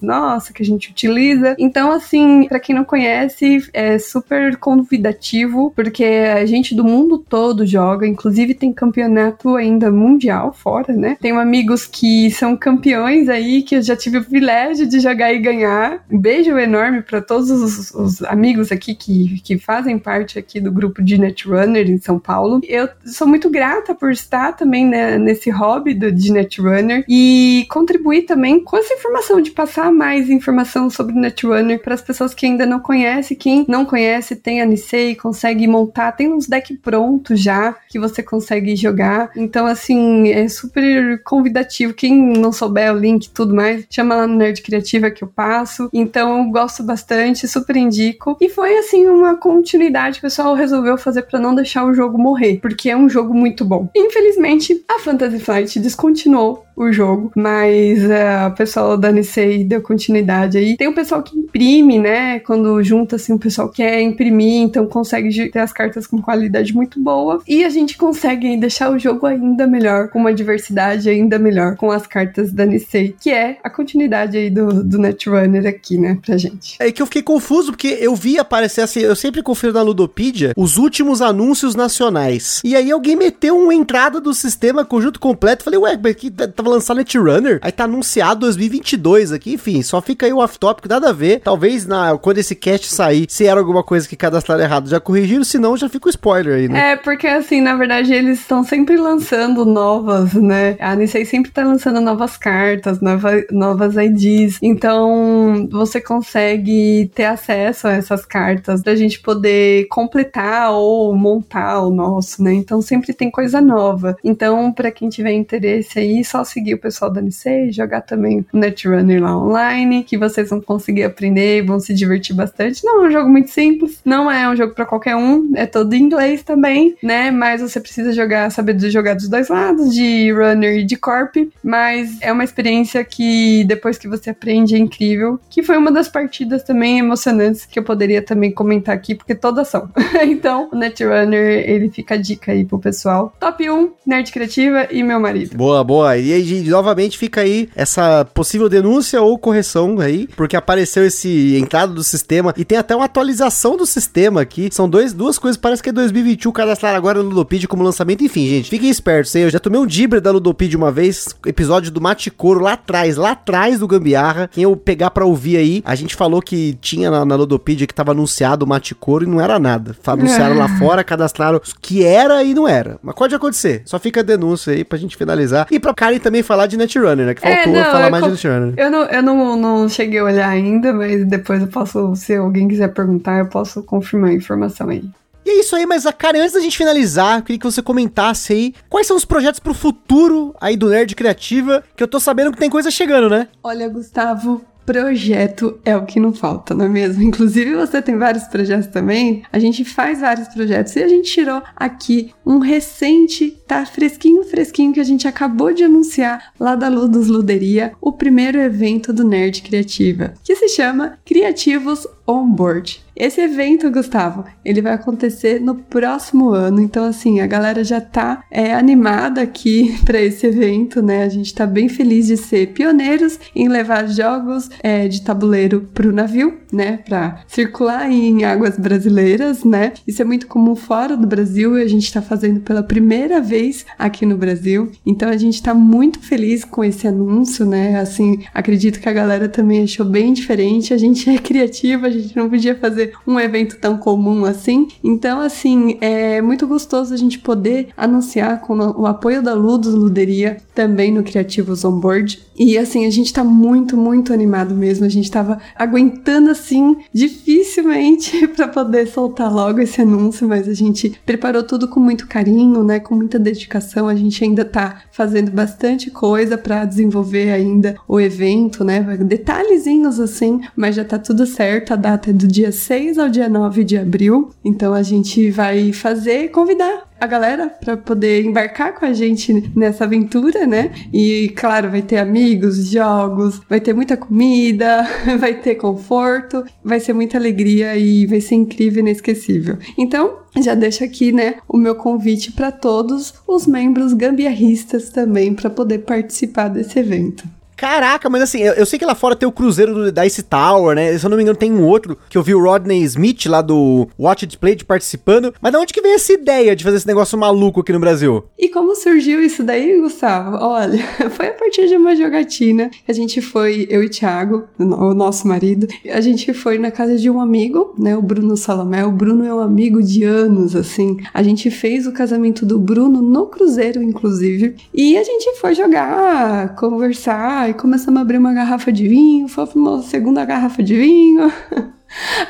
[0.00, 1.54] nossas que a gente utiliza.
[1.58, 7.66] Então, assim, para quem não conhece, é super convidativo, porque a gente do mundo todo
[7.66, 11.16] joga, inclusive tem campeonato ainda mundial fora, né?
[11.20, 15.38] Tenho amigos que são campeões aí, que eu já tive o privilégio de jogar e
[15.38, 16.04] ganhar.
[16.10, 20.72] Um beijo enorme para todos os, os, amigos aqui que, que fazem parte aqui do
[20.72, 22.60] grupo de Netrunner em São Paulo.
[22.64, 28.22] Eu sou muito grata por estar também né, nesse hobby do, de Netrunner e contribuir
[28.22, 32.66] também com essa informação, de passar mais informação sobre Netrunner para as pessoas que ainda
[32.66, 33.36] não conhecem.
[33.36, 38.22] Quem não conhece, tem a Nisei, consegue montar, tem uns decks prontos já que você
[38.22, 39.30] consegue jogar.
[39.36, 41.94] Então, assim, é super convidativo.
[41.94, 45.28] Quem não souber o link e tudo mais, chama lá no Nerd Criativa que eu
[45.28, 45.88] passo.
[45.92, 48.36] Então, eu gosto bastante, super indico.
[48.40, 52.18] E foi, assim, uma continuidade que o pessoal resolveu fazer para não deixar o jogo
[52.18, 53.88] morrer, porque é um jogo muito bom.
[53.96, 60.58] Infelizmente, a Fantasy Flight descontinuou o jogo, mas uh, o pessoal da Nisei deu continuidade
[60.58, 60.76] aí.
[60.76, 62.38] Tem o pessoal que imprime, né?
[62.40, 67.00] Quando junta assim, o pessoal quer imprimir, então consegue ter as cartas com qualidade muito
[67.00, 67.42] boa.
[67.48, 71.90] E a gente consegue deixar o jogo ainda melhor, com uma diversidade ainda melhor, com
[71.90, 76.36] as cartas da Nisei, que é a continuidade aí do, do Netrunner aqui, né, pra
[76.36, 76.76] gente.
[76.78, 80.52] É que eu fiquei confuso, porque eu vi aparecer assim, eu sempre confiro na Ludopedia
[80.56, 82.60] os últimos anúncios nacionais.
[82.64, 85.64] E aí alguém meteu uma entrada do sistema conjunto completo.
[85.64, 90.02] Falei, ué, mas que tá tava lançando Netrunner, aí tá anunciado 2022 aqui, enfim, só
[90.02, 91.40] fica aí o off-topic, nada a ver.
[91.40, 95.44] Talvez na, quando esse cast sair, se era alguma coisa que cadastraram errado, já corrigiram,
[95.44, 96.92] senão já fica o spoiler aí, né?
[96.92, 100.76] É, porque assim, na verdade, eles estão sempre lançando novas, né?
[100.80, 107.86] A Nisei sempre tá lançando novas cartas, nova, novas IDs, então você consegue ter acesso
[107.86, 112.54] a essas cartas pra gente poder completar ou montar o nosso, né?
[112.54, 114.16] Então sempre tem coisa nova.
[114.24, 118.44] Então, para quem tiver interesse aí, só se seguir o pessoal da Nisei, jogar também
[118.52, 122.84] o Netrunner lá online, que vocês vão conseguir aprender vão se divertir bastante.
[122.84, 125.92] Não é um jogo muito simples, não é um jogo para qualquer um, é todo
[125.92, 127.30] em inglês também, né?
[127.30, 132.16] Mas você precisa jogar, saber jogar dos dois lados, de runner e de corp, mas
[132.20, 136.62] é uma experiência que depois que você aprende é incrível, que foi uma das partidas
[136.62, 139.90] também emocionantes que eu poderia também comentar aqui, porque todas são.
[140.24, 143.34] então, o Netrunner, ele fica a dica aí pro pessoal.
[143.38, 145.56] Top 1, Nerd Criativa e meu marido.
[145.56, 146.16] Boa, boa.
[146.16, 151.92] E aí, novamente fica aí essa possível denúncia ou correção aí, porque apareceu esse entrada
[151.92, 154.68] do sistema e tem até uma atualização do sistema aqui.
[154.72, 158.24] São dois, duas coisas, parece que é 2021 cadastrar agora no Ludopedia como lançamento.
[158.24, 159.42] Enfim, gente, fiquem espertos aí.
[159.42, 163.32] Eu já tomei um dibre da Ludopedia uma vez, episódio do Maticoro lá atrás, lá
[163.32, 164.48] atrás do Gambiarra.
[164.52, 167.94] Quem eu pegar pra ouvir aí, a gente falou que tinha na, na Ludopedia que
[167.94, 169.96] tava anunciado o Maticoro e não era nada.
[170.06, 172.98] Anunciaram lá fora, cadastraram que era e não era.
[173.02, 173.82] Mas pode acontecer.
[173.84, 175.66] Só fica a denúncia aí pra gente finalizar.
[175.70, 177.34] E pra Karen também falar de Netrunner, né?
[177.34, 178.74] Que faltou é, não, falar mais de Netrunner.
[178.76, 182.68] Eu, não, eu não, não cheguei a olhar ainda, mas depois eu posso, se alguém
[182.68, 185.04] quiser perguntar, eu posso confirmar a informação aí.
[185.44, 187.80] E é isso aí, mas a Karen, antes da gente finalizar, eu queria que você
[187.80, 192.18] comentasse aí quais são os projetos pro futuro aí do Nerd Criativa, que eu tô
[192.18, 193.46] sabendo que tem coisa chegando, né?
[193.62, 197.20] Olha, Gustavo, projeto é o que não falta, não é mesmo?
[197.24, 199.42] Inclusive, você tem vários projetos também.
[199.52, 204.92] A gente faz vários projetos e a gente tirou aqui um recente, tá fresquinho, fresquinho,
[204.92, 209.62] que a gente acabou de anunciar lá da Ludus Luderia, o primeiro evento do Nerd
[209.62, 213.06] Criativa, que se chama Criativos Onboard.
[213.16, 216.82] Esse evento, Gustavo, ele vai acontecer no próximo ano.
[216.82, 221.22] Então, assim, a galera já tá é, animada aqui para esse evento, né?
[221.24, 226.12] A gente tá bem feliz de ser pioneiros em levar jogos é, de tabuleiro pro
[226.12, 226.98] navio, né?
[226.98, 229.94] Para circular em águas brasileiras, né?
[230.06, 233.86] Isso é muito comum fora do Brasil e a gente tá fazendo pela primeira vez
[233.98, 234.92] aqui no Brasil.
[235.06, 237.98] Então, a gente tá muito feliz com esse anúncio, né?
[237.98, 240.92] Assim, acredito que a galera também achou bem diferente.
[240.92, 244.88] A gente é criativa, gente não podia fazer um evento tão comum assim.
[245.02, 250.58] Então, assim, é muito gostoso a gente poder anunciar com o apoio da Ludus Luderia
[250.74, 252.38] também no Criativos On Board.
[252.58, 255.04] E assim, a gente tá muito, muito animado mesmo.
[255.04, 261.18] A gente tava aguentando assim, dificilmente para poder soltar logo esse anúncio, mas a gente
[261.24, 262.98] preparou tudo com muito carinho, né?
[262.98, 264.08] Com muita dedicação.
[264.08, 269.00] A gente ainda tá fazendo bastante coisa para desenvolver ainda o evento, né?
[269.18, 271.92] Detalhezinhos assim, mas já tá tudo certo.
[271.92, 274.50] A data é do dia 6 ao dia 9 de abril.
[274.64, 280.04] Então a gente vai fazer convidar a galera para poder embarcar com a gente nessa
[280.04, 280.92] aventura, né?
[281.12, 285.04] E claro, vai ter amigos, jogos, vai ter muita comida,
[285.40, 289.76] vai ter conforto, vai ser muita alegria e vai ser incrível e inesquecível.
[289.98, 295.70] Então, já deixo aqui, né, o meu convite para todos os membros gambiarristas também para
[295.70, 297.44] poder participar desse evento.
[297.76, 300.96] Caraca, mas assim, eu, eu, sei que lá fora tem o cruzeiro do Dice Tower,
[300.96, 301.16] né?
[301.18, 303.60] Se eu não me engano, tem um outro que eu vi o Rodney Smith lá
[303.60, 305.52] do Watch It Play participando.
[305.60, 308.44] Mas de onde que veio essa ideia de fazer esse negócio maluco aqui no Brasil?
[308.58, 310.56] E como surgiu isso daí, Gustavo?
[310.56, 310.98] Olha,
[311.30, 312.90] foi a partir de uma jogatina.
[313.06, 317.28] A gente foi, eu e Thiago, o nosso marido, a gente foi na casa de
[317.28, 318.16] um amigo, né?
[318.16, 319.04] O Bruno Salomé.
[319.04, 321.18] O Bruno é um amigo de anos, assim.
[321.34, 324.76] A gente fez o casamento do Bruno no cruzeiro, inclusive.
[324.94, 329.66] E a gente foi jogar, conversar e começamos a abrir uma garrafa de vinho, foi
[329.74, 331.52] uma segunda garrafa de vinho.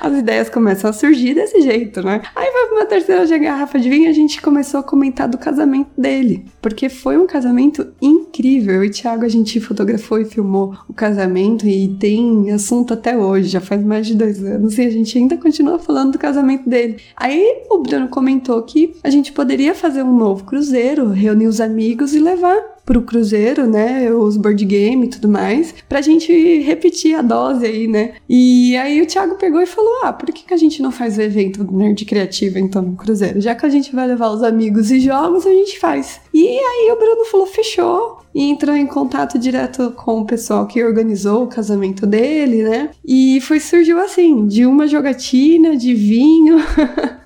[0.01, 2.21] As ideias começam a surgir desse jeito, né?
[2.35, 5.91] Aí pra uma terceira garrafa de vinho e a gente começou a comentar do casamento
[5.97, 6.45] dele.
[6.61, 8.85] Porque foi um casamento incrível.
[8.85, 13.61] E Thiago, a gente fotografou e filmou o casamento e tem assunto até hoje, já
[13.61, 16.99] faz mais de dois anos, e a gente ainda continua falando do casamento dele.
[17.17, 22.15] Aí o Bruno comentou que a gente poderia fazer um novo cruzeiro, reunir os amigos
[22.15, 24.11] e levar pro cruzeiro, né?
[24.13, 28.15] Os board game e tudo mais, pra gente repetir a dose aí, né?
[28.29, 31.19] E aí o Thiago pegou e falou: ah, por que, que a gente não faz
[31.19, 33.41] o evento Nerd Criativa então no cruzeiro?
[33.41, 36.21] Já que a gente vai levar os amigos e jogos, a gente faz.
[36.33, 40.85] E aí o Bruno falou: fechou e entrou em contato direto com o pessoal que
[40.85, 42.91] organizou o casamento dele, né?
[43.05, 46.59] E foi surgiu assim, de uma jogatina de vinho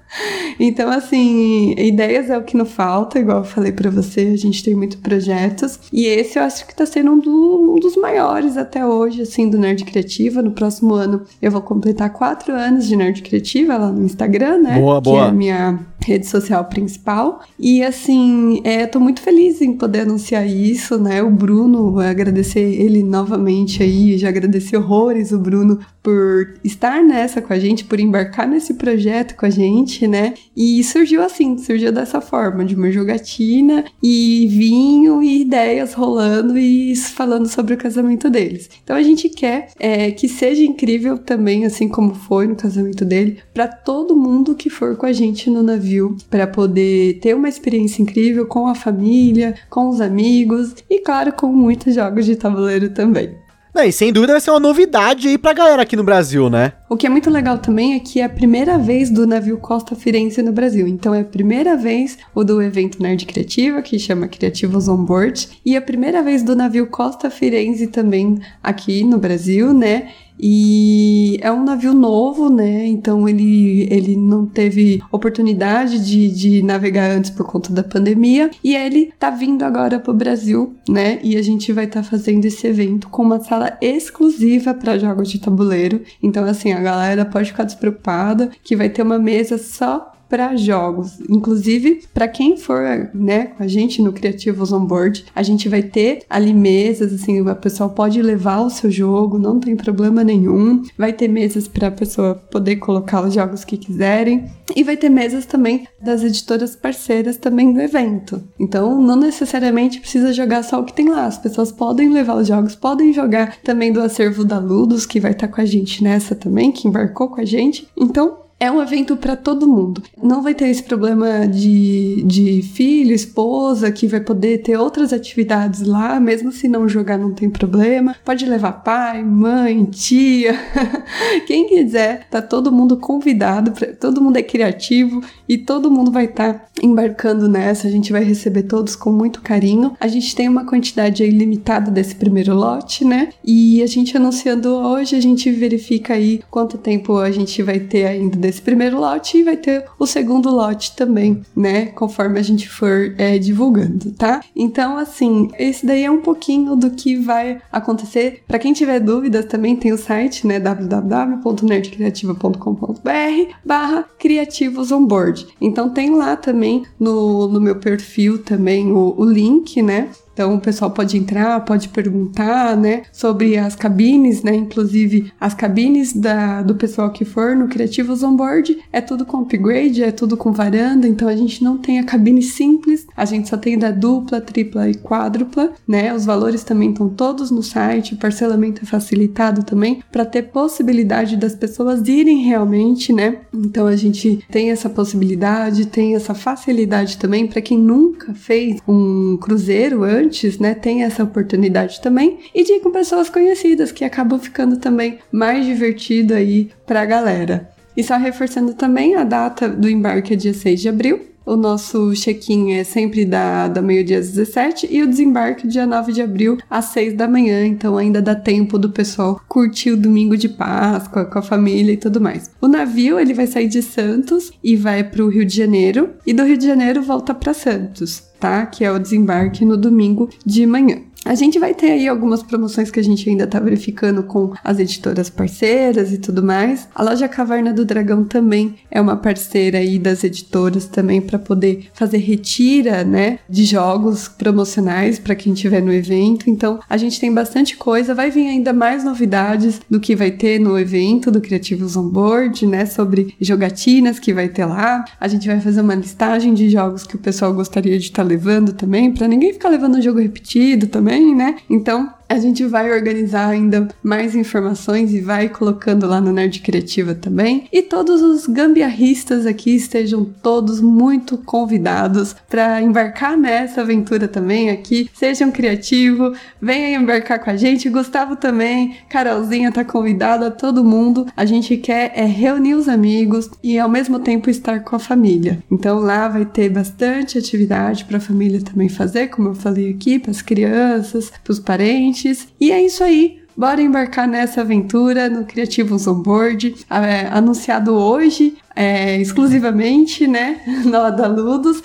[0.58, 4.62] Então, assim, ideias é o que não falta, igual eu falei para você, a gente
[4.62, 5.78] tem muitos projetos.
[5.92, 9.48] E esse eu acho que tá sendo um, do, um, dos maiores até hoje, assim,
[9.48, 10.42] do Nerd Criativa.
[10.42, 14.78] No próximo ano eu vou completar quatro anos de Nerd Criativa lá no Instagram, né?
[14.78, 15.16] Boa, boa.
[15.16, 17.42] Que é a minha rede social principal.
[17.58, 21.22] E assim, é, tô muito feliz em poder anunciar isso, né?
[21.22, 27.52] O Bruno, agradecer ele novamente aí, já agradeci horrores o Bruno por estar nessa com
[27.52, 30.34] a gente, por embarcar nesse projeto com a gente, né?
[30.56, 36.96] E surgiu assim, surgiu dessa forma, de uma jogatina e vinho e ideias rolando e
[36.96, 38.70] falando sobre o casamento deles.
[38.82, 43.38] Então a gente quer é, que seja incrível também, assim como foi no casamento dele,
[43.52, 45.89] para todo mundo que for com a gente no navio
[46.28, 51.48] para poder ter uma experiência incrível com a família, com os amigos e, claro, com
[51.48, 53.34] muitos jogos de tabuleiro também.
[53.72, 56.72] Não, e sem dúvida vai ser uma novidade aí pra galera aqui no Brasil, né?
[56.88, 59.94] O que é muito legal também é que é a primeira vez do navio Costa
[59.94, 60.88] Firenze no Brasil.
[60.88, 65.48] Então é a primeira vez o do evento Nerd Criativa, que chama Criativos On Board,
[65.64, 70.08] e a primeira vez do navio Costa Firenze também aqui no Brasil, né?
[70.42, 72.86] E é um navio novo, né?
[72.86, 78.50] Então ele, ele não teve oportunidade de, de navegar antes por conta da pandemia.
[78.64, 81.18] E ele tá vindo agora pro Brasil, né?
[81.22, 85.30] E a gente vai estar tá fazendo esse evento com uma sala exclusiva para jogos
[85.30, 86.02] de tabuleiro.
[86.22, 91.18] Então, assim, a galera pode ficar despreocupada que vai ter uma mesa só para jogos.
[91.28, 95.82] Inclusive, para quem for, né, com a gente no Criativos On Board, a gente vai
[95.82, 100.82] ter ali mesas, assim, a pessoa pode levar o seu jogo, não tem problema nenhum.
[100.96, 104.44] Vai ter mesas para a pessoa poder colocar os jogos que quiserem.
[104.76, 108.40] E vai ter mesas também das editoras parceiras também do evento.
[108.58, 111.26] Então, não necessariamente precisa jogar só o que tem lá.
[111.26, 115.32] As pessoas podem levar os jogos, podem jogar também do acervo da Ludus, que vai
[115.32, 117.88] estar com a gente nessa também, que embarcou com a gente.
[117.96, 120.02] Então, é um evento para todo mundo.
[120.22, 125.80] Não vai ter esse problema de, de filho, esposa, que vai poder ter outras atividades
[125.80, 128.14] lá, mesmo se não jogar não tem problema.
[128.22, 130.54] Pode levar pai, mãe, tia,
[131.46, 132.26] quem quiser.
[132.30, 136.66] Tá todo mundo convidado, pra, todo mundo é criativo e todo mundo vai estar tá
[136.82, 137.88] embarcando nessa.
[137.88, 139.96] A gente vai receber todos com muito carinho.
[139.98, 143.30] A gente tem uma quantidade aí limitada desse primeiro lote, né?
[143.42, 148.04] E a gente anunciando hoje, a gente verifica aí quanto tempo a gente vai ter
[148.04, 151.86] ainda desse primeiro lote e vai ter o segundo lote também, né?
[151.86, 154.42] Conforme a gente for é, divulgando, tá?
[154.54, 158.42] Então, assim, esse daí é um pouquinho do que vai acontecer.
[158.48, 160.58] Para quem tiver dúvidas, também tem o site, né?
[160.58, 165.46] www.nerdcreativa.com.br barra criativos onboard.
[165.60, 170.08] Então tem lá também no, no meu perfil também o, o link, né?
[170.40, 176.14] Então o pessoal pode entrar, pode perguntar, né, sobre as cabines, né, inclusive as cabines
[176.14, 180.50] da, do pessoal que for no Criativos Onboard, é tudo com upgrade, é tudo com
[180.50, 184.40] varanda, então a gente não tem a cabine simples, a gente só tem da dupla,
[184.40, 189.62] tripla e quádrupla, né, os valores também estão todos no site, o parcelamento é facilitado
[189.62, 195.84] também, para ter possibilidade das pessoas irem realmente, né, então a gente tem essa possibilidade,
[195.84, 201.24] tem essa facilidade também para quem nunca fez um cruzeiro antes, antes, né, tem essa
[201.24, 206.70] oportunidade também, e de ir com pessoas conhecidas, que acabam ficando também mais divertido aí
[206.86, 207.68] pra galera.
[207.96, 211.20] E só reforçando também a data do embarque é dia 6 de abril,
[211.50, 216.12] o nosso check-in é sempre da, da meio-dia às 17 e o desembarque dia 9
[216.12, 220.36] de abril às 6 da manhã, então ainda dá tempo do pessoal curtir o domingo
[220.36, 222.50] de Páscoa com a família e tudo mais.
[222.60, 226.32] O navio ele vai sair de Santos e vai para o Rio de Janeiro e
[226.32, 228.64] do Rio de Janeiro volta para Santos, tá?
[228.66, 230.98] Que é o desembarque no domingo de manhã.
[231.24, 234.78] A gente vai ter aí algumas promoções que a gente ainda tá verificando com as
[234.78, 236.88] editoras parceiras e tudo mais.
[236.94, 241.88] A loja Caverna do Dragão também é uma parceira aí das editoras também para poder
[241.92, 246.48] fazer retira, né, de jogos promocionais para quem estiver no evento.
[246.48, 250.58] Então, a gente tem bastante coisa, vai vir ainda mais novidades do que vai ter
[250.58, 255.04] no evento do Criativos On Board, né, sobre jogatinas que vai ter lá.
[255.20, 258.28] A gente vai fazer uma listagem de jogos que o pessoal gostaria de estar tá
[258.28, 261.56] levando também, para ninguém ficar levando um jogo repetido também também, né?
[261.68, 267.12] Então, a gente vai organizar ainda mais informações e vai colocando lá no Nerd Criativa
[267.12, 267.64] também.
[267.72, 275.10] E todos os gambiarristas aqui estejam todos muito convidados para embarcar nessa aventura também aqui.
[275.12, 277.90] Sejam criativos, venham embarcar com a gente.
[277.90, 281.26] Gustavo também, Carolzinha tá convidada, todo mundo.
[281.36, 285.58] A gente quer é reunir os amigos e ao mesmo tempo estar com a família.
[285.68, 290.20] Então lá vai ter bastante atividade para a família também fazer, como eu falei aqui,
[290.20, 292.19] para as crianças, para os parentes
[292.60, 293.40] e é isso aí.
[293.56, 301.10] Bora embarcar nessa aventura no Criativos On Board, é, anunciado hoje é, exclusivamente, né, na
[301.10, 301.28] da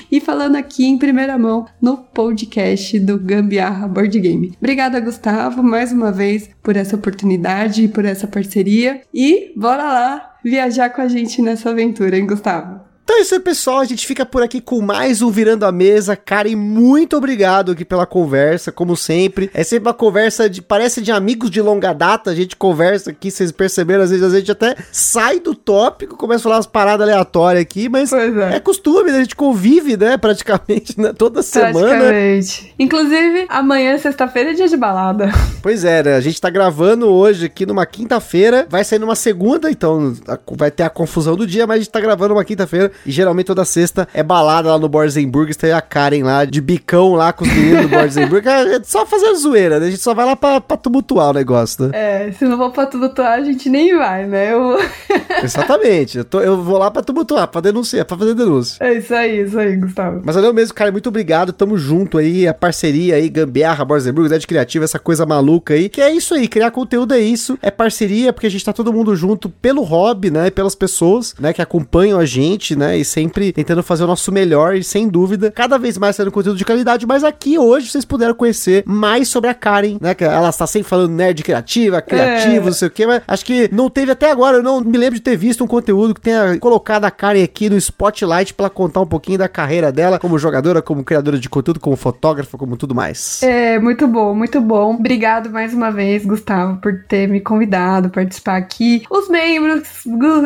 [0.10, 4.54] e falando aqui em primeira mão no podcast do Gambiarra Board Game.
[4.58, 9.02] Obrigada, Gustavo, mais uma vez por essa oportunidade e por essa parceria.
[9.14, 12.85] E bora lá viajar com a gente nessa aventura, hein, Gustavo?
[13.06, 13.78] Então é isso aí, pessoal.
[13.82, 16.16] A gente fica por aqui com mais um Virando a Mesa.
[16.16, 19.48] Karen, muito obrigado aqui pela conversa, como sempre.
[19.54, 20.60] É sempre uma conversa de.
[20.60, 22.32] Parece de amigos de longa data.
[22.32, 26.40] A gente conversa aqui, vocês perceberam, às vezes a gente até sai do tópico, começa
[26.40, 28.56] a falar umas paradas aleatórias aqui, mas é.
[28.56, 28.60] é.
[28.60, 29.20] costume, né?
[29.20, 30.18] A gente convive, né?
[30.18, 31.14] Praticamente né?
[31.14, 31.88] toda semana.
[31.88, 32.74] Praticamente.
[32.80, 35.30] Inclusive, amanhã, sexta-feira, é dia de balada.
[35.62, 36.16] Pois é, né?
[36.16, 38.66] A gente tá gravando hoje aqui numa quinta-feira.
[38.68, 40.16] Vai sair numa segunda, então
[40.52, 42.92] vai ter a confusão do dia, mas a gente tá gravando uma quinta-feira.
[43.06, 47.14] E geralmente toda sexta é balada lá no Borzenburg, tem a Karen lá de bicão
[47.14, 48.46] lá com os meninos do Borzenburg.
[48.56, 49.88] É, é só fazendo zoeira, né?
[49.88, 51.92] A gente só vai lá pra, pra tumultuar o negócio, né?
[51.94, 54.54] É, se não for pra tumultuar, a gente nem vai, né?
[54.54, 54.78] Eu...
[55.44, 56.20] Exatamente.
[56.20, 58.78] Eu, tô, eu vou lá pra tumultuar, pra denunciar, pra fazer denúncia.
[58.84, 60.22] É isso aí, isso aí, Gustavo.
[60.24, 60.92] Mas valeu mesmo, cara.
[60.92, 61.52] Muito obrigado.
[61.52, 62.48] Tamo junto aí.
[62.48, 65.90] A parceria aí, Gambiarra, Borzenburg, de Criativa, essa coisa maluca aí.
[65.90, 67.58] Que é isso aí, criar conteúdo é isso.
[67.62, 70.50] É parceria, porque a gente tá todo mundo junto pelo hobby, né?
[70.50, 71.54] Pelas pessoas, né?
[71.54, 72.85] Que acompanham a gente, né?
[72.86, 72.98] Né?
[72.98, 76.58] E sempre tentando fazer o nosso melhor e sem dúvida, cada vez mais sendo conteúdo
[76.58, 77.06] de qualidade.
[77.06, 80.14] Mas aqui hoje vocês puderam conhecer mais sobre a Karen, né?
[80.14, 82.66] Que ela está sempre falando nerd criativa, criativo, é.
[82.66, 85.16] não sei o que, mas acho que não teve até agora, eu não me lembro
[85.16, 89.02] de ter visto um conteúdo que tenha colocado a Karen aqui no spotlight para contar
[89.02, 92.94] um pouquinho da carreira dela como jogadora, como criadora de conteúdo, como fotógrafa, como tudo
[92.94, 93.42] mais.
[93.44, 94.96] É, muito bom, muito bom.
[94.96, 99.04] Obrigado mais uma vez, Gustavo, por ter me convidado a participar aqui.
[99.10, 99.84] Os membros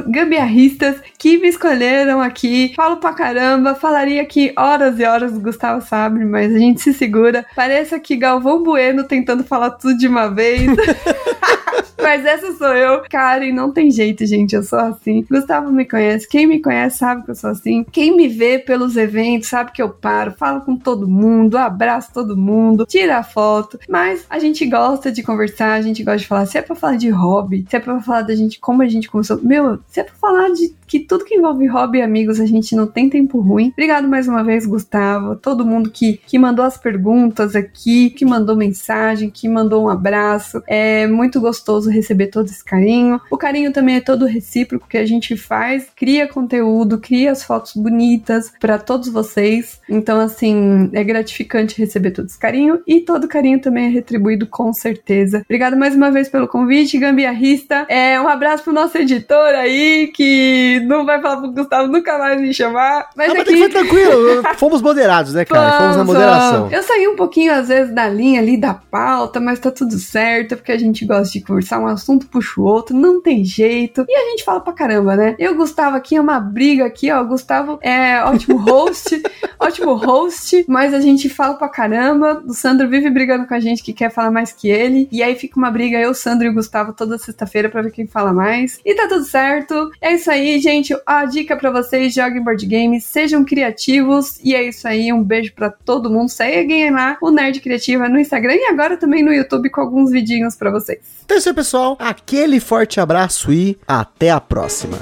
[0.08, 2.29] gambiarristas que me escolheram aqui.
[2.76, 7.46] Falo pra caramba, falaria aqui horas e horas, Gustavo sabe, mas a gente se segura.
[7.56, 10.68] Parece que Galvão Bueno tentando falar tudo de uma vez.
[12.02, 13.04] Mas essa sou eu.
[13.10, 14.56] Karen, não tem jeito, gente.
[14.56, 15.26] Eu sou assim.
[15.30, 16.28] Gustavo me conhece.
[16.28, 17.84] Quem me conhece sabe que eu sou assim.
[17.84, 22.38] Quem me vê pelos eventos sabe que eu paro, falo com todo mundo, abraço todo
[22.38, 23.80] mundo, tira foto.
[23.88, 26.46] Mas a gente gosta de conversar, a gente gosta de falar.
[26.46, 29.10] Se é pra falar de hobby, se é pra falar da gente, como a gente
[29.10, 29.40] começou.
[29.42, 32.76] Meu, se é pra falar de que tudo que envolve hobby e amigos, a gente
[32.76, 33.70] não tem tempo ruim.
[33.72, 35.38] Obrigado mais uma vez, Gustavo.
[35.38, 40.62] Todo mundo que, que mandou as perguntas aqui, que mandou mensagem, que mandou um abraço.
[40.68, 43.22] É muito gostoso receber todo esse carinho.
[43.32, 47.74] O carinho também é todo recíproco que a gente faz, cria conteúdo, cria as fotos
[47.74, 49.80] bonitas para todos vocês.
[49.88, 54.74] Então, assim, é gratificante receber todo esse carinho e todo carinho também é retribuído com
[54.74, 55.42] certeza.
[55.46, 57.86] Obrigado mais uma vez pelo convite, Gambiarrista.
[57.88, 62.40] É, um abraço pro nosso editor aí que não vai falar pro Gustavo nunca mais
[62.40, 63.10] me chamar.
[63.16, 63.56] Mas, não, aqui...
[63.56, 64.44] mas tranquilo.
[64.56, 65.80] Fomos moderados, né, cara?
[65.80, 66.70] Fomos na moderação.
[66.72, 70.56] Eu saí um pouquinho, às vezes, da linha ali da pauta, mas tá tudo certo,
[70.56, 74.06] porque a gente gosta de conversar, um assunto puxa o outro, não tem jeito.
[74.08, 75.36] E a gente fala pra caramba, né?
[75.38, 77.24] Eu, Gustavo, aqui é uma briga aqui, ó.
[77.24, 79.22] Gustavo é ótimo host,
[79.60, 82.44] ótimo host, mas a gente fala pra caramba.
[82.46, 85.08] O Sandro vive brigando com a gente que quer falar mais que ele.
[85.12, 88.08] E aí fica uma briga, eu, Sandro e o Gustavo toda sexta-feira pra ver quem
[88.08, 88.80] fala mais.
[88.86, 89.90] E tá tudo certo.
[90.02, 94.64] É isso aí, gente a dica para vocês, joguem board games, sejam criativos e é
[94.64, 96.30] isso aí, um beijo para todo mundo.
[96.30, 100.56] Seguem lá o Nerd Criativa no Instagram e agora também no YouTube com alguns vidinhos
[100.56, 101.00] para vocês.
[101.26, 101.98] Então é isso aí, pessoal.
[102.00, 104.98] Aquele forte abraço e até a próxima.